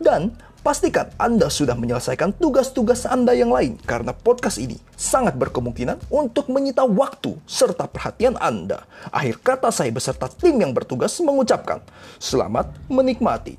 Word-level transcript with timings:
dan 0.00 0.32
Pastikan 0.62 1.10
Anda 1.18 1.50
sudah 1.50 1.74
menyelesaikan 1.74 2.38
tugas-tugas 2.38 3.02
Anda 3.02 3.34
yang 3.34 3.50
lain 3.50 3.82
karena 3.82 4.14
podcast 4.14 4.62
ini 4.62 4.78
sangat 4.94 5.34
berkemungkinan 5.34 6.06
untuk 6.06 6.46
menyita 6.54 6.86
waktu 6.86 7.34
serta 7.50 7.90
perhatian 7.90 8.38
Anda. 8.38 8.86
Akhir 9.10 9.42
kata 9.42 9.74
saya 9.74 9.90
beserta 9.90 10.30
tim 10.30 10.62
yang 10.62 10.70
bertugas 10.70 11.18
mengucapkan 11.18 11.82
selamat 12.22 12.70
menikmati. 12.86 13.58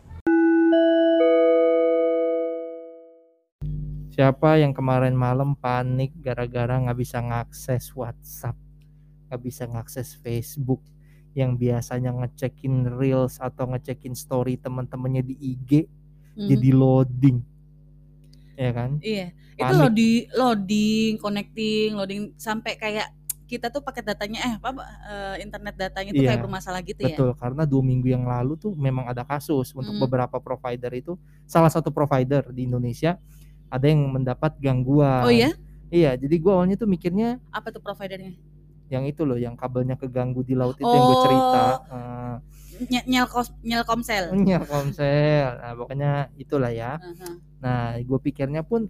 Siapa 4.15 4.63
yang 4.63 4.71
kemarin 4.71 5.19
malam 5.19 5.59
panik 5.59 6.15
gara-gara 6.23 6.79
nggak 6.87 6.95
bisa 7.03 7.19
ngakses 7.19 7.91
WhatsApp, 7.99 8.55
nggak 9.27 9.41
bisa 9.43 9.67
ngakses 9.67 10.15
Facebook, 10.23 10.79
yang 11.35 11.59
biasanya 11.59 12.15
ngecekin 12.15 12.95
reels 12.95 13.43
atau 13.43 13.67
ngecekin 13.75 14.15
story 14.15 14.55
teman-temannya 14.55 15.19
di 15.19 15.35
IG 15.35 15.83
Hmm. 16.33 16.49
jadi 16.49 16.69
loading 16.73 17.37
ya 18.53 18.71
kan 18.71 19.01
Iya, 19.01 19.33
itu 19.53 19.65
Panik. 19.65 19.81
loading, 19.81 20.21
loading, 20.33 21.11
connecting, 21.17 21.87
loading 21.93 22.21
sampai 22.37 22.77
kayak 22.77 23.09
kita 23.43 23.69
tuh 23.69 23.81
paket 23.81 24.01
datanya 24.07 24.39
eh 24.41 24.53
apa 24.57 24.69
eh, 25.05 25.35
internet 25.45 25.75
datanya 25.77 26.09
tuh 26.09 26.21
Iya, 26.21 26.29
kayak 26.33 26.41
bermasalah 26.41 26.81
gitu 26.81 27.01
ya. 27.01 27.13
betul 27.13 27.29
karena 27.37 27.63
dua 27.65 27.83
minggu 27.85 28.07
yang 28.09 28.25
lalu 28.25 28.57
tuh 28.57 28.73
memang 28.73 29.05
ada 29.05 29.21
kasus 29.21 29.73
untuk 29.73 29.93
Hmm. 29.93 30.01
beberapa 30.01 30.37
provider 30.37 30.89
itu 30.93 31.13
salah 31.45 31.69
satu 31.69 31.93
provider 31.93 32.49
di 32.49 32.65
Indonesia 32.65 33.17
ada 33.69 33.85
yang 33.85 34.09
mendapat 34.09 34.57
gangguan 34.57 35.25
Oh 35.25 35.33
iya, 35.33 35.53
iya 35.89 36.13
jadi 36.13 36.33
gua 36.41 36.61
awalnya 36.61 36.77
tuh 36.77 36.89
mikirnya 36.89 37.37
apa 37.49 37.69
tuh 37.69 37.81
providernya? 37.81 38.33
yang 38.89 39.05
itu 39.05 39.25
loh 39.25 39.37
yang 39.37 39.53
kabelnya 39.53 39.97
keganggu 39.97 40.41
di 40.41 40.53
laut 40.53 40.77
itu 40.77 40.85
yang 40.89 41.05
gue 41.09 41.17
cerita 41.17 41.81
Oh. 41.89 42.35
Ny- 42.79 43.05
Nyelkos, 43.05 43.53
Nyelkomsel. 43.61 44.33
Telkomsel 44.33 45.47
nah 45.61 45.71
pokoknya 45.73 46.11
itulah 46.35 46.71
ya 46.71 46.97
Aha. 46.97 47.27
nah 47.59 47.79
gue 47.95 48.19
pikirnya 48.19 48.61
pun 48.61 48.89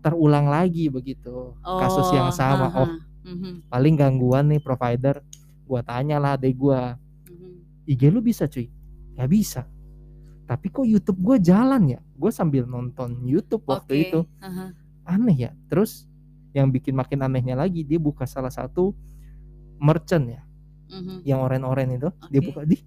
terulang 0.00 0.46
lagi 0.46 0.86
begitu 0.86 1.56
kasus 1.62 2.12
yang 2.12 2.30
Oh, 2.30 2.34
sama 2.34 2.66
aha. 2.68 2.82
oh 2.82 2.90
Mhm, 3.26 3.66
paling 3.66 3.98
gangguan 3.98 4.46
nih 4.46 4.62
provider 4.62 5.18
gua 5.66 5.82
tanya 5.82 6.22
lah 6.22 6.38
adek 6.38 6.54
gua 6.54 6.94
mhm. 7.26 7.90
IG 7.90 8.06
lu 8.06 8.22
bisa 8.22 8.46
cuy 8.46 8.70
ya 9.18 9.26
bisa 9.26 9.66
tapi 10.46 10.70
kok 10.70 10.86
YouTube 10.86 11.18
gua 11.18 11.34
jalan 11.34 11.90
ya 11.90 11.98
gue 12.14 12.30
sambil 12.30 12.64
nonton 12.64 13.18
YouTube 13.26 13.66
waktu 13.66 13.92
Oke, 13.92 14.02
itu 14.06 14.20
aha. 14.38 14.70
aneh 15.04 15.36
ya 15.36 15.50
terus 15.66 16.06
yang 16.54 16.70
bikin 16.70 16.94
makin 16.94 17.18
anehnya 17.20 17.58
lagi 17.58 17.82
dia 17.82 17.98
buka 17.98 18.24
salah 18.24 18.48
satu 18.48 18.94
merchant 19.76 20.30
ya 20.30 20.40
Mhm. 20.86 21.26
yang 21.26 21.42
oren-oren 21.42 21.98
itu 21.98 22.08
dia 22.30 22.38
Oke. 22.38 22.46
buka 22.46 22.62
di 22.62 22.78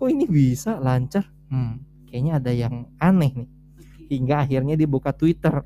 kok 0.00 0.08
ini 0.08 0.24
bisa 0.24 0.80
lancar 0.80 1.28
hmm 1.52 1.76
kayaknya 2.08 2.32
ada 2.40 2.50
yang 2.50 2.88
aneh 2.96 3.44
nih 3.44 3.50
hingga 4.08 4.42
akhirnya 4.42 4.74
dia 4.74 4.88
buka 4.88 5.12
Twitter 5.12 5.60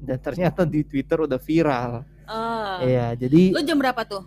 dan 0.00 0.16
ternyata 0.16 0.62
di 0.62 0.86
Twitter 0.86 1.18
udah 1.20 1.36
viral 1.36 2.06
Oh. 2.22 2.78
Iya 2.80 3.18
jadi 3.18 3.50
Lu 3.50 3.60
jam 3.60 3.76
berapa 3.76 4.06
tuh? 4.06 4.22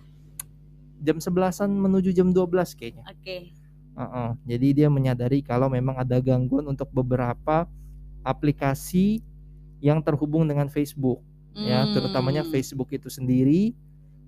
jam 1.00 1.16
11-an 1.17 1.72
menuju 1.72 2.11
jam 2.11 2.30
12 2.30 2.76
kayaknya 2.76 3.08
Oke. 3.08 3.55
Heeh, 3.95 4.30
Jadi 4.45 4.67
dia 4.76 4.92
menyadari 4.92 5.39
kalau 5.39 5.71
memang 5.71 5.95
ada 5.95 6.20
gangguan 6.20 6.67
untuk 6.67 6.92
beberapa 6.92 7.64
aplikasi 8.21 9.23
yang 9.80 10.04
terhubung 10.04 10.44
dengan 10.44 10.67
Facebook 10.67 11.23
ya, 11.55 11.88
terutamanya 11.95 12.44
Hmm. 12.44 12.52
Facebook 12.52 12.92
itu 12.92 13.08
sendiri, 13.08 13.71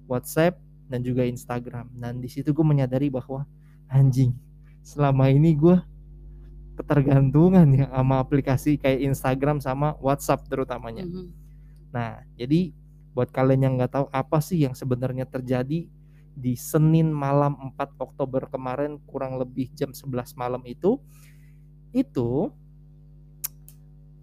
WhatsApp 0.08 0.56
dan 0.88 1.04
juga 1.04 1.28
Instagram. 1.28 1.92
Dan 1.92 2.24
di 2.24 2.32
situ 2.32 2.56
gue 2.56 2.64
menyadari 2.64 3.12
bahwa 3.12 3.44
anjing, 3.92 4.32
selama 4.88 5.28
ini 5.28 5.52
gue 5.52 5.75
ketergantungan 6.80 7.68
ya 7.75 7.92
sama 7.92 8.24
aplikasi 8.24 8.80
kayak 8.80 9.03
Instagram 9.03 9.59
sama 9.59 10.00
WhatsApp 10.00 10.48
terutamanya. 10.48 11.03
Mhm. 11.03 11.28
Nah, 11.92 12.24
jadi 12.40 12.72
buat 13.12 13.28
kalian 13.36 13.68
yang 13.68 13.74
nggak 13.75 13.92
tahu 13.92 14.08
apa 14.16 14.40
sih 14.40 14.64
yang 14.64 14.72
sebenarnya 14.72 15.28
terjadi 15.28 15.92
di 16.38 16.53
Senin 16.56 17.12
malam 17.12 17.58
4 17.75 17.98
Oktober 18.00 18.48
kemarin 18.48 19.02
kurang 19.09 19.36
lebih 19.42 19.74
jam 19.75 19.92
11 19.92 20.38
malam 20.38 20.62
itu 20.70 21.02
itu 21.92 22.54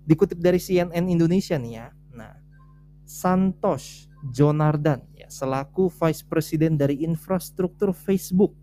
dikutip 0.06 0.38
dari 0.38 0.62
CNN 0.62 1.10
Indonesia 1.10 1.60
nih 1.60 1.72
ya. 1.74 1.86
Nah, 2.14 2.32
Santosh 3.04 4.08
Jonardan 4.32 5.04
ya 5.12 5.28
selaku 5.28 5.92
Vice 5.92 6.24
President 6.24 6.80
dari 6.80 7.04
infrastruktur 7.04 7.92
Facebook 7.92 8.54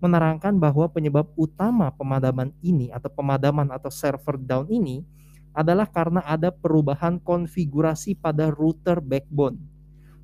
menerangkan 0.00 0.56
bahwa 0.56 0.88
penyebab 0.88 1.28
utama 1.36 1.92
pemadaman 1.92 2.50
ini 2.64 2.88
atau 2.90 3.12
pemadaman 3.12 3.68
atau 3.70 3.92
server 3.92 4.40
down 4.40 4.66
ini 4.72 5.04
adalah 5.52 5.86
karena 5.86 6.24
ada 6.24 6.48
perubahan 6.48 7.20
konfigurasi 7.20 8.16
pada 8.16 8.48
router 8.48 8.98
backbone 9.04 9.60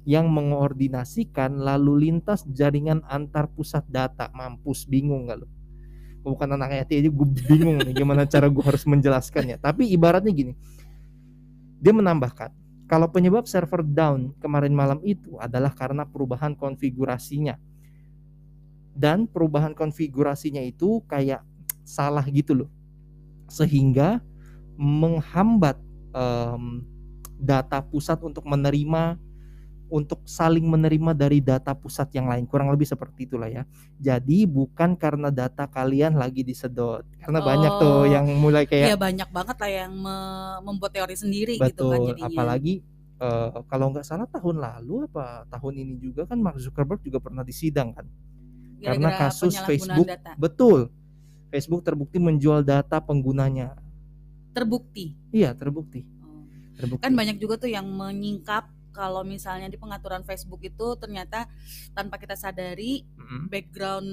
yang 0.07 0.31
mengordinasikan 0.31 1.59
lalu 1.59 2.09
lintas 2.09 2.47
jaringan 2.47 3.03
antar 3.11 3.51
pusat 3.51 3.83
data. 3.91 4.31
Mampus 4.31 4.87
bingung 4.87 5.27
gak 5.29 5.43
lu? 5.43 5.49
Gua 6.23 6.35
bukan 6.35 6.59
anak 6.59 6.87
IT 6.87 7.07
aja 7.07 7.11
gue 7.11 7.29
bingung 7.47 7.79
nih 7.83 7.95
gimana 7.95 8.27
cara 8.27 8.47
gue 8.47 8.65
harus 8.65 8.87
menjelaskannya. 8.87 9.59
Tapi 9.59 9.91
ibaratnya 9.91 10.31
gini. 10.31 10.55
Dia 11.83 11.93
menambahkan 11.93 12.51
kalau 12.87 13.11
penyebab 13.11 13.51
server 13.51 13.83
down 13.83 14.31
kemarin 14.39 14.71
malam 14.71 15.03
itu 15.03 15.35
adalah 15.43 15.75
karena 15.75 16.07
perubahan 16.07 16.55
konfigurasinya. 16.55 17.59
Dan 18.97 19.29
perubahan 19.29 19.77
konfigurasinya 19.77 20.65
itu 20.65 21.05
kayak 21.05 21.45
salah 21.85 22.25
gitu 22.27 22.65
loh. 22.65 22.71
Sehingga 23.47 24.25
menghambat 24.75 25.77
em, 26.13 26.83
data 27.37 27.85
pusat 27.85 28.17
untuk 28.25 28.49
menerima 28.49 29.21
untuk 29.87 30.27
saling 30.27 30.67
menerima 30.67 31.15
dari 31.15 31.39
data 31.39 31.71
pusat 31.71 32.11
yang 32.11 32.27
lain. 32.27 32.43
Kurang 32.51 32.75
lebih 32.75 32.83
seperti 32.83 33.31
itulah 33.31 33.47
ya. 33.47 33.63
Jadi 34.03 34.43
bukan 34.43 34.99
karena 34.99 35.31
data 35.31 35.71
kalian 35.71 36.19
lagi 36.19 36.43
disedot. 36.43 37.07
Karena 37.23 37.39
banyak 37.39 37.73
tuh 37.79 38.03
Oh, 38.03 38.03
yang 38.03 38.27
mulai 38.43 38.67
kayak 38.67 38.91
Iya 38.91 38.99
banyak 38.99 39.29
banget 39.31 39.57
lah 39.63 39.71
yang 39.71 39.93
me- 39.95 40.59
membuat 40.67 40.91
teori 40.91 41.15
sendiri 41.15 41.55
gitu 41.55 41.87
kan 41.87 42.03
betul. 42.03 42.09
jadinya. 42.11 42.27
apalagi 42.35 42.75
eh, 43.17 43.49
kalau 43.71 43.87
nggak 43.95 44.05
salah 44.05 44.27
tahun 44.27 44.57
lalu 44.59 45.07
apa 45.07 45.47
tahun 45.55 45.75
ini 45.79 45.95
juga 46.03 46.27
kan 46.27 46.37
Mark 46.43 46.59
Zuckerberg 46.59 47.01
juga 47.07 47.23
pernah 47.23 47.47
disidang 47.47 47.95
kan 47.95 48.11
karena 48.79 49.09
kasus 49.17 49.55
Facebook 49.59 50.07
data. 50.07 50.33
betul 50.37 50.89
Facebook 51.49 51.81
terbukti 51.81 52.19
menjual 52.19 52.61
data 52.61 52.99
penggunanya 52.99 53.73
terbukti. 54.51 55.17
iya 55.31 55.53
terbukti 55.53 56.05
Oh. 56.21 56.43
terbukti 56.77 57.03
kan 57.03 57.13
banyak 57.13 57.37
juga 57.37 57.57
tuh 57.57 57.69
yang 57.69 57.85
menyingkap 57.85 58.67
kalau 58.91 59.21
misalnya 59.21 59.67
di 59.67 59.77
pengaturan 59.77 60.21
Facebook 60.23 60.61
itu 60.61 60.87
ternyata 60.97 61.45
tanpa 61.93 62.17
kita 62.17 62.33
sadari 62.33 63.05
Mm-mm. 63.15 63.49
background 63.49 64.09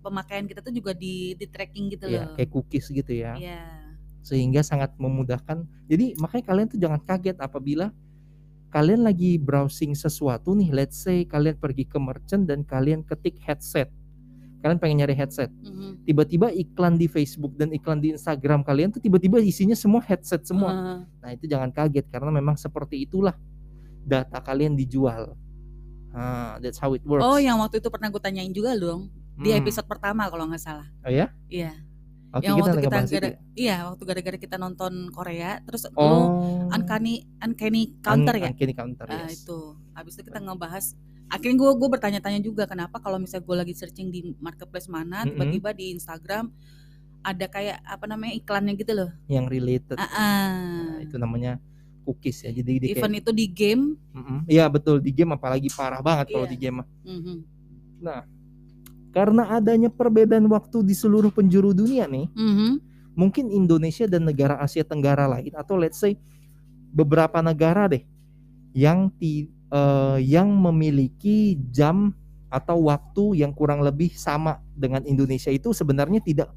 pemakaian 0.00 0.44
kita 0.44 0.60
tuh 0.60 0.72
juga 0.72 0.92
di 0.92 1.32
di 1.32 1.44
tracking 1.44 1.88
gitu 1.90 2.04
Iya, 2.06 2.28
loh. 2.28 2.36
kayak 2.36 2.50
cookies 2.50 2.88
gitu 2.88 3.12
ya 3.12 3.32
Iya. 3.34 3.64
sehingga 4.20 4.60
sangat 4.60 4.96
memudahkan. 4.96 5.64
Jadi 5.84 6.16
makanya 6.16 6.44
kalian 6.46 6.66
tuh 6.66 6.80
jangan 6.80 6.96
kaget 6.98 7.36
apabila 7.36 7.92
kalian 8.74 9.06
lagi 9.06 9.38
browsing 9.38 9.94
sesuatu 9.94 10.50
nih, 10.52 10.74
let's 10.74 10.98
say 10.98 11.22
kalian 11.22 11.54
pergi 11.54 11.86
ke 11.86 11.94
merchant 11.94 12.42
dan 12.42 12.66
kalian 12.66 13.06
ketik 13.06 13.38
headset. 13.38 13.86
Kalian 14.58 14.82
pengen 14.82 14.98
nyari 14.98 15.14
headset. 15.14 15.52
Mhm. 15.62 16.02
Tiba-tiba 16.02 16.50
iklan 16.50 16.98
di 16.98 17.06
Facebook 17.06 17.54
dan 17.54 17.70
iklan 17.70 18.02
di 18.02 18.10
Instagram 18.10 18.66
kalian 18.66 18.90
tuh 18.90 18.98
tiba-tiba 18.98 19.38
isinya 19.38 19.76
semua 19.76 20.02
headset 20.02 20.42
semua. 20.42 20.74
Eh, 20.74 21.00
Nah, 21.22 21.30
itu 21.30 21.46
jangan 21.46 21.70
kaget 21.70 22.10
karena 22.10 22.34
memang 22.34 22.58
seperti 22.58 23.06
itulah 23.06 23.36
data 24.02 24.40
kalian 24.40 24.74
dijual. 24.74 25.38
Ah, 26.10 26.58
that's 26.58 26.78
how 26.78 26.90
it 26.94 27.02
works. 27.06 27.22
oh, 27.22 27.38
yang 27.38 27.58
waktu 27.58 27.78
itu 27.78 27.88
pernah 27.88 28.10
gue 28.10 28.18
tanyain 28.18 28.50
juga 28.50 28.74
dong 28.74 29.06
di 29.34 29.50
Hmm. 29.50 29.60
episode 29.60 29.86
pertama 29.86 30.26
kalau 30.26 30.46
nggak 30.46 30.62
salah. 30.62 30.86
Oh 31.02 31.10
ya? 31.10 31.30
Iya. 31.46 31.74
Oke, 32.34 32.44
yang 32.44 32.56
kita 32.56 32.66
waktu 32.68 32.82
kita 32.82 32.98
gara, 33.06 33.28
ya. 33.30 33.38
iya 33.54 33.76
waktu 33.86 34.02
gara-gara 34.02 34.36
kita 34.36 34.56
nonton 34.56 34.92
Korea 35.08 35.62
terus 35.62 35.86
lu 35.86 35.94
Oh. 35.96 36.66
uncanny 36.68 37.22
uncanny 37.38 37.94
counter 38.00 38.34
Un- 38.34 38.42
ya. 38.42 38.48
Uncanny 38.50 38.74
counter, 38.74 39.06
Ah, 39.06 39.24
yes. 39.24 39.42
itu. 39.42 39.58
Habis 39.92 40.12
itu 40.14 40.22
kita 40.24 40.38
ngebahas 40.38 40.98
akhirnya 41.24 41.56
gue 41.56 41.70
gue 41.74 41.88
bertanya-tanya 41.88 42.40
juga 42.40 42.66
kenapa 42.66 42.98
kalau 42.98 43.16
misalnya 43.16 43.42
gue 43.42 43.56
lagi 43.56 43.72
searching 43.72 44.08
di 44.08 44.34
marketplace 44.38 44.86
mana 44.86 45.24
tiba-tiba 45.24 45.72
di 45.72 45.90
Instagram 45.90 46.52
ada 47.22 47.46
kayak 47.46 47.80
apa 47.80 48.04
namanya 48.04 48.34
iklannya 48.34 48.74
gitu 48.74 48.92
loh. 48.92 49.10
Yang 49.24 49.46
related. 49.48 49.96
Ah, 49.96 50.04
ah. 50.04 50.52
Nah, 50.90 51.00
itu 51.00 51.16
namanya 51.16 51.56
cookies 52.04 52.44
ya. 52.44 52.52
Jadi 52.52 52.72
dia 52.76 52.88
kayak 52.92 53.00
Even 53.00 53.12
itu 53.16 53.30
di 53.32 53.46
game. 53.48 53.96
Iya 54.44 54.68
betul 54.68 55.00
di 55.00 55.08
game 55.08 55.32
apalagi 55.32 55.72
parah 55.72 56.04
banget 56.04 56.34
kalau 56.34 56.44
Iya. 56.44 56.52
di 56.52 56.58
game. 56.58 56.76
mah. 56.82 56.88
Mhm. 57.02 57.36
Karena 59.14 59.46
adanya 59.54 59.88
perbedaan 59.88 60.50
waktu 60.50 60.82
di 60.82 60.92
seluruh 60.92 61.30
penjuru 61.30 61.70
dunia 61.70 62.10
nih, 62.10 62.26
Mhm. 62.34 62.72
mungkin 63.14 63.46
Indonesia 63.54 64.10
dan 64.10 64.26
negara 64.26 64.58
Asia 64.58 64.82
Tenggara 64.82 65.30
lain 65.30 65.54
atau 65.54 65.78
let's 65.78 66.02
say 66.02 66.18
beberapa 66.90 67.38
negara 67.38 67.86
deh 67.86 68.02
yang 68.74 69.06
ti, 69.14 69.46
eh, 69.70 70.18
yang 70.18 70.50
memiliki 70.50 71.54
jam 71.70 72.10
atau 72.50 72.90
waktu 72.90 73.42
yang 73.42 73.54
kurang 73.54 73.82
lebih 73.82 74.14
sama 74.14 74.58
dengan 74.74 75.02
Indonesia 75.06 75.50
itu 75.50 75.70
sebenarnya 75.70 76.18
tidak 76.22 76.50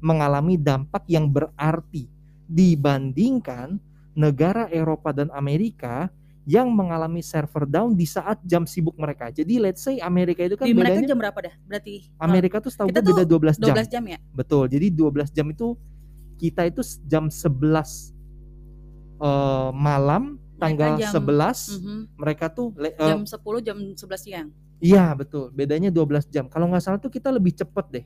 mengalami 0.00 0.56
dampak 0.56 1.04
yang 1.08 1.28
berarti 1.28 2.08
dibandingkan 2.48 3.76
negara 4.16 4.68
Eropa 4.72 5.12
dan 5.12 5.28
Amerika 5.36 6.08
yang 6.48 6.72
mengalami 6.72 7.20
server 7.20 7.68
down 7.68 7.92
di 7.92 8.08
saat 8.08 8.40
jam 8.42 8.64
sibuk 8.64 8.96
mereka. 8.96 9.28
Jadi 9.28 9.60
let's 9.60 9.84
say 9.84 10.00
Amerika 10.00 10.40
itu 10.40 10.56
kan 10.56 10.64
Di 10.64 10.72
mereka 10.72 10.96
bedanya 10.96 11.06
jam 11.06 11.20
berapa 11.20 11.38
dah? 11.44 11.54
Berarti 11.62 12.08
oh, 12.08 12.24
Amerika 12.24 12.56
tuh 12.56 12.72
setahu 12.72 12.88
kita 12.88 13.04
gue 13.04 13.12
beda 13.12 13.22
tuh 13.22 13.36
12 13.36 13.60
jam. 13.60 13.74
12 13.76 13.92
jam 13.92 14.04
ya? 14.06 14.18
Betul. 14.32 14.64
Jadi 14.66 14.86
12 14.88 15.28
jam 15.28 15.46
itu 15.46 15.76
kita 16.34 16.64
itu 16.64 16.80
jam 17.04 17.28
11 17.28 18.16
eh, 19.20 19.70
malam 19.70 20.40
tanggal 20.56 20.96
jam- 20.96 21.12
11 21.12 21.76
Mhm. 21.76 21.98
mereka 22.16 22.48
tuh 22.48 22.72
eh, 22.80 22.96
Jam 22.96 23.22
10 23.22 23.60
jam 23.60 23.76
11 23.76 24.16
siang. 24.18 24.48
iya 24.80 25.12
betul. 25.12 25.52
Bedanya 25.52 25.92
12 25.92 26.26
jam. 26.26 26.48
Kalau 26.48 26.66
nggak 26.66 26.80
salah 26.80 26.96
tuh 26.96 27.10
kita 27.10 27.28
lebih 27.28 27.52
cepet 27.52 27.86
deh. 27.92 28.04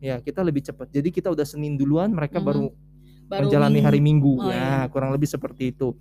Ya, 0.00 0.18
kita 0.18 0.42
lebih 0.42 0.60
cepet. 0.60 0.90
Jadi 0.90 1.08
kita 1.08 1.30
udah 1.30 1.46
Senin 1.46 1.78
duluan, 1.78 2.10
mereka 2.10 2.36
Mhm. 2.36 2.44
baru, 2.44 2.66
Baru 3.24 3.48
menjalani 3.48 3.78
Minggu. 3.78 3.86
hari 3.86 4.00
Minggu. 4.02 4.32
Oh, 4.36 4.50
ya, 4.50 4.52
iya. 4.52 4.92
kurang 4.92 5.14
lebih 5.14 5.24
seperti 5.24 5.72
itu. 5.72 5.96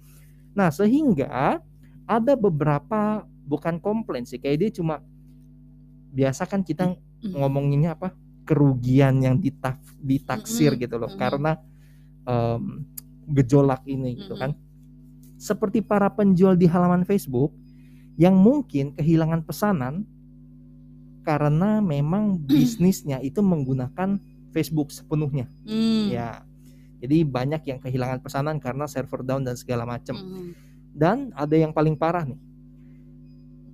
Nah, 0.53 0.69
sehingga 0.69 1.59
ada 2.05 2.33
beberapa 2.37 3.25
bukan 3.45 3.81
komplain 3.81 4.25
sih, 4.25 4.37
kayak 4.37 4.57
dia 4.57 4.71
cuma 4.73 5.01
biasa 6.13 6.45
kan 6.45 6.61
kita 6.61 6.93
ngomonginnya 7.25 7.97
apa? 7.97 8.13
kerugian 8.43 9.23
yang 9.23 9.39
ditaf, 9.39 9.79
ditaksir 10.03 10.75
gitu 10.75 10.99
loh 10.99 11.11
karena 11.15 11.55
em, 12.27 12.83
gejolak 13.31 13.87
ini 13.87 14.19
gitu 14.19 14.35
kan. 14.35 14.51
Seperti 15.39 15.79
para 15.79 16.11
penjual 16.11 16.55
di 16.55 16.67
halaman 16.67 17.07
Facebook 17.07 17.55
yang 18.19 18.35
mungkin 18.35 18.93
kehilangan 18.93 19.47
pesanan 19.47 20.03
karena 21.23 21.79
memang 21.79 22.35
bisnisnya 22.35 23.23
itu 23.23 23.39
menggunakan 23.39 24.19
Facebook 24.51 24.91
sepenuhnya. 24.91 25.47
Hmm. 25.63 26.11
Ya. 26.11 26.43
Jadi 27.03 27.27
banyak 27.27 27.61
yang 27.67 27.83
kehilangan 27.83 28.23
pesanan 28.23 28.63
karena 28.63 28.87
server 28.87 29.27
down 29.27 29.43
dan 29.43 29.59
segala 29.59 29.83
macam. 29.83 30.15
Mhm. 30.15 30.43
Dan 30.95 31.35
ada 31.35 31.51
yang 31.51 31.75
paling 31.75 31.99
parah 31.99 32.23
nih. 32.23 32.39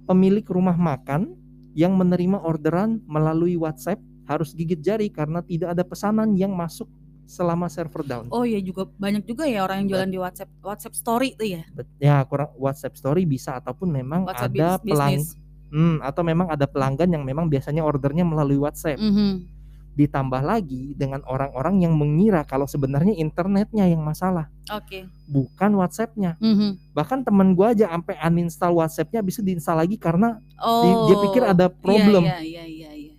Pemilik 0.10 0.42
rumah 0.50 0.74
makan 0.74 1.38
yang 1.78 1.94
menerima 1.94 2.42
orderan 2.42 2.98
melalui 3.06 3.54
WhatsApp 3.54 4.02
harus 4.26 4.58
gigit 4.58 4.82
jari 4.82 5.14
karena 5.14 5.46
tidak 5.46 5.78
ada 5.78 5.86
pesanan 5.86 6.34
yang 6.34 6.58
masuk 6.58 6.90
selama 7.30 7.70
server 7.70 8.02
down. 8.02 8.26
Oh 8.34 8.42
iya 8.42 8.58
juga 8.58 8.90
banyak 8.98 9.22
juga 9.30 9.46
ya 9.46 9.62
orang 9.62 9.86
yang 9.86 9.94
jualan 9.94 10.10
di 10.10 10.18
WhatsApp 10.18 10.50
WhatsApp 10.66 10.96
story 10.98 11.30
tuh 11.38 11.46
ya. 11.46 11.62
Ya, 12.02 12.26
kurang 12.26 12.50
WhatsApp 12.58 12.98
story 12.98 13.30
bisa 13.30 13.62
ataupun 13.62 13.94
memang 13.94 14.26
WhatsApp 14.26 14.58
ada 14.58 14.68
pelang. 14.82 15.22
Hmm, 15.70 16.02
atau 16.02 16.26
memang 16.26 16.50
ada 16.50 16.66
pelanggan 16.66 17.14
yang 17.14 17.22
memang 17.22 17.46
biasanya 17.46 17.86
ordernya 17.86 18.26
melalui 18.26 18.58
WhatsApp. 18.58 18.98
Mhm. 18.98 19.59
Ditambah 20.00 20.40
lagi 20.40 20.96
dengan 20.96 21.20
orang-orang 21.28 21.84
yang 21.84 21.92
mengira 21.92 22.48
kalau 22.48 22.64
sebenarnya 22.64 23.12
internetnya 23.14 23.84
yang 23.84 24.00
masalah, 24.00 24.48
Oke. 24.72 25.04
bukan 25.28 25.76
WhatsAppnya. 25.76 26.40
Mhm. 26.40 26.96
Bahkan 26.96 27.28
temen 27.28 27.52
gua 27.52 27.76
aja 27.76 27.92
sampai 27.92 28.16
uninstall 28.16 28.80
WhatsAppnya 28.80 29.20
bisa 29.20 29.44
diinstal 29.44 29.76
lagi 29.76 30.00
karena 30.00 30.40
Oh. 30.56 30.84
di- 30.88 31.12
dia 31.12 31.18
pikir 31.20 31.44
ada 31.44 31.68
iya, 31.68 31.76
problem. 31.84 32.24
Iya 32.24 32.40
iya 32.40 32.64
iya 32.64 32.92
iya. 32.96 33.14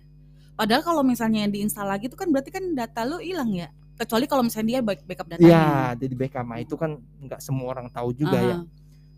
Padahal 0.57 0.81
kalau 0.81 1.05
misalnya 1.05 1.45
yang 1.45 1.53
diinstal 1.53 1.85
lagi 1.85 2.09
itu 2.09 2.17
kan 2.17 2.33
berarti 2.33 2.49
kan 2.49 2.65
data 2.73 3.05
lu 3.05 3.21
hilang 3.21 3.53
ya. 3.53 3.69
Kecuali 3.93 4.25
kalau 4.25 4.41
misalnya 4.41 4.67
dia 4.73 4.81
back- 4.81 5.05
backup 5.05 5.27
datanya. 5.29 5.45
Iya, 5.45 5.69
jadi 6.01 6.13
backup 6.17 6.45
Nah, 6.49 6.57
itu 6.57 6.73
kan 6.73 6.91
nggak 6.97 7.41
semua 7.45 7.69
orang 7.69 7.93
tahu 7.93 8.09
juga 8.11 8.41
ya. 8.41 8.57
Aha. 8.57 8.65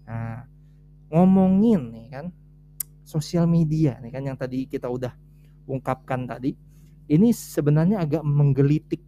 Nah, 0.04 0.40
ngomongin 1.08 1.96
nih 1.96 2.06
kan 2.12 2.26
sosial 3.04 3.48
media 3.48 3.96
nih 4.04 4.12
kan 4.12 4.24
yang 4.24 4.36
tadi 4.36 4.68
kita 4.68 4.92
udah 4.92 5.16
ungkapkan 5.64 6.28
tadi, 6.28 6.52
ini 7.08 7.32
sebenarnya 7.32 8.00
agak 8.00 8.24
menggelitik 8.24 9.02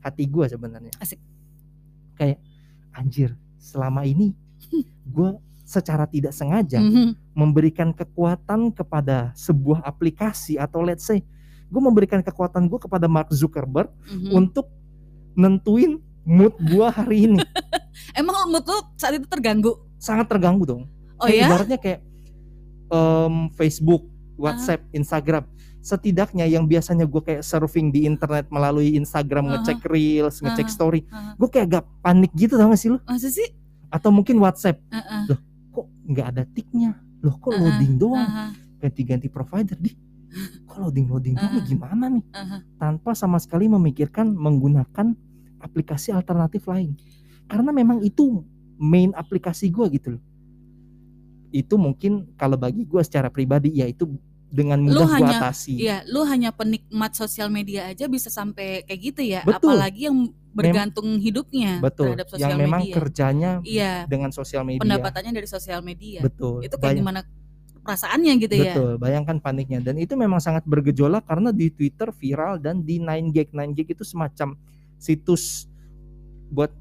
hati 0.00 0.24
gua 0.26 0.46
sebenarnya. 0.46 0.92
Asik. 0.98 1.18
Kayak 2.14 2.38
anjir, 2.92 3.30
selama 3.58 4.02
ini 4.02 4.32
gua 5.14 5.36
secara 5.66 6.06
tidak 6.06 6.30
sengaja 6.30 6.78
Mhm. 6.78 7.34
memberikan 7.34 7.90
kekuatan 7.90 8.70
kepada 8.70 9.34
sebuah 9.34 9.82
aplikasi 9.82 10.54
atau 10.56 10.78
let's 10.80 11.02
say 11.02 11.26
gue 11.66 11.82
memberikan 11.82 12.22
kekuatan 12.22 12.70
gue 12.70 12.78
kepada 12.78 13.10
Mark 13.10 13.34
Zuckerberg 13.34 13.90
Mhm. 14.06 14.30
untuk 14.30 14.70
nentuin 15.34 15.98
mood 16.22 16.54
gua 16.70 16.94
hari 16.94 17.26
ini. 17.26 17.42
Emang 18.14 18.46
mood 18.46 18.62
lu 18.62 18.78
saat 18.94 19.18
itu 19.18 19.26
terganggu? 19.26 19.74
Sangat 19.98 20.30
terganggu 20.30 20.62
dong. 20.62 20.82
Oh 21.18 21.26
Kayak 21.26 21.34
ya? 21.34 21.46
Ibaratnya 21.50 21.78
kayak 21.82 22.00
em, 22.86 23.50
Facebook, 23.58 24.06
WhatsApp, 24.38 24.86
Ah. 24.86 24.94
Instagram. 24.94 25.42
Setidaknya 25.86 26.50
yang 26.50 26.66
biasanya 26.66 27.06
gue 27.06 27.22
kayak 27.22 27.46
surfing 27.46 27.94
di 27.94 28.10
internet 28.10 28.50
melalui 28.50 28.98
Instagram, 28.98 29.46
Aha. 29.46 29.62
ngecek 29.62 29.86
reels, 29.86 30.42
ngecek 30.42 30.66
Aha. 30.66 30.74
story, 30.74 31.00
Aha. 31.14 31.38
gue 31.38 31.46
kayak 31.46 31.66
agak 31.70 31.84
panik 32.02 32.34
gitu 32.34 32.58
tau 32.58 32.74
gak 32.74 32.80
sih 32.82 32.90
lu? 32.90 32.98
Masa 33.06 33.30
sih? 33.30 33.54
Atau 33.86 34.10
mungkin 34.10 34.42
WhatsApp, 34.42 34.82
Heeh. 34.90 35.38
kok 35.70 35.86
nggak 36.10 36.26
ada 36.34 36.42
tiknya? 36.50 36.98
Loh 37.22 37.38
kok 37.38 37.54
Aha. 37.54 37.62
loading 37.62 37.94
doang? 38.02 38.26
Aha. 38.26 38.50
Ganti-ganti 38.82 39.30
provider 39.30 39.78
di? 39.78 39.94
Kok 40.66 40.90
loading 40.90 41.06
loading 41.06 41.38
doang? 41.38 41.54
Aha. 41.54 41.68
Gimana 41.70 42.04
nih? 42.10 42.24
Aha. 42.34 42.56
Tanpa 42.82 43.14
sama 43.14 43.38
sekali 43.38 43.70
memikirkan 43.70 44.26
menggunakan 44.34 45.14
aplikasi 45.62 46.10
alternatif 46.10 46.66
lain. 46.66 46.98
Karena 47.46 47.70
memang 47.70 48.02
itu 48.02 48.42
main 48.74 49.14
aplikasi 49.14 49.70
gue 49.70 49.86
gitu 49.94 50.18
loh. 50.18 50.22
Itu 51.54 51.78
mungkin 51.78 52.34
kalau 52.34 52.58
bagi 52.58 52.82
gue 52.82 53.02
secara 53.06 53.30
pribadi 53.30 53.70
ya 53.70 53.86
itu 53.86 54.18
dengan 54.46 54.78
Lu 54.80 54.94
mudah 54.94 55.06
gue 55.06 55.16
hanya- 55.18 55.40
atasi. 55.42 55.74
Iya, 55.76 55.96
lu 56.06 56.22
hanya 56.22 56.50
penikmat 56.50 57.12
sosial 57.12 57.48
media 57.48 57.86
aja 57.86 58.06
bisa 58.06 58.30
sampai 58.30 58.82
kayak 58.82 59.00
gitu 59.02 59.22
ya. 59.22 59.40
Betul. 59.42 59.74
Apalagi 59.74 60.06
yang 60.06 60.18
bergantung 60.50 61.20
hidupnya 61.20 61.78
Betul. 61.78 62.16
terhadap 62.16 62.28
sosial 62.30 62.48
Yang 62.48 62.60
memang 62.64 62.80
media. 62.80 62.94
kerjanya 62.96 63.50
Iya, 63.60 63.92
dengan 64.06 64.30
sosial 64.32 64.62
media. 64.64 64.80
pendapatannya 64.80 65.32
dari 65.34 65.44
sosial 65.44 65.80
media. 65.80 66.24
Betul. 66.24 66.64
Itu 66.64 66.76
kayak 66.76 66.96
Bayang- 66.96 67.00
gimana 67.04 67.20
perasaannya 67.78 68.32
gitu 68.40 68.54
ya. 68.56 68.72
Betul, 68.74 68.90
bayangkan 68.96 69.36
paniknya 69.38 69.78
dan 69.78 69.94
itu 69.94 70.14
memang 70.14 70.40
sangat 70.40 70.64
bergejolak 70.64 71.22
karena 71.22 71.52
di 71.52 71.70
Twitter 71.70 72.10
viral 72.10 72.58
dan 72.58 72.82
di 72.82 72.98
9gag 72.98 73.52
9gag 73.52 73.86
itu 73.92 74.02
semacam 74.02 74.58
situs 74.96 75.70
buat 76.48 76.72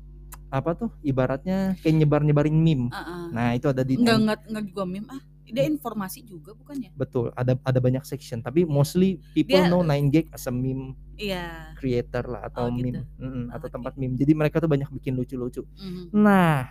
apa 0.48 0.72
tuh 0.74 0.90
ibaratnya 1.02 1.76
kayak 1.78 1.96
nyebar-nyebarin 2.00 2.56
meme. 2.56 2.88
Heeh. 2.90 3.24
Nah, 3.34 3.50
itu 3.54 3.68
ada 3.68 3.84
di 3.84 4.00
Enggak 4.00 4.18
9 4.18 4.24
enggak 4.24 4.40
enggak 4.48 4.66
juga 4.66 4.84
meme 4.88 5.08
ah. 5.12 5.22
Dia 5.56 5.66
informasi 5.66 6.20
juga 6.22 6.52
bukannya? 6.52 6.92
betul, 6.92 7.32
ada 7.32 7.56
ada 7.58 7.80
banyak 7.80 8.04
section, 8.04 8.40
tapi 8.40 8.64
mostly 8.64 9.18
people 9.32 9.56
Dia- 9.56 9.68
know 9.68 9.80
9gag 9.80 10.30
as 10.30 10.44
a 10.44 10.52
meme 10.52 10.94
Iya. 11.16 11.72
creator 11.74 12.28
lah 12.28 12.46
atau 12.46 12.68
Oh, 12.68 12.70
gitu. 12.70 13.00
meme 13.00 13.08
Mm-mm, 13.16 13.46
atau 13.50 13.66
Oh, 13.66 13.72
tempat 13.72 13.96
meme. 13.96 14.14
Jadi 14.14 14.32
mereka 14.32 14.58
tuh 14.58 14.68
banyak 14.68 14.92
bikin 14.92 15.14
lucu-lucu. 15.14 15.64
Mhm. 15.74 16.12
Nah, 16.12 16.68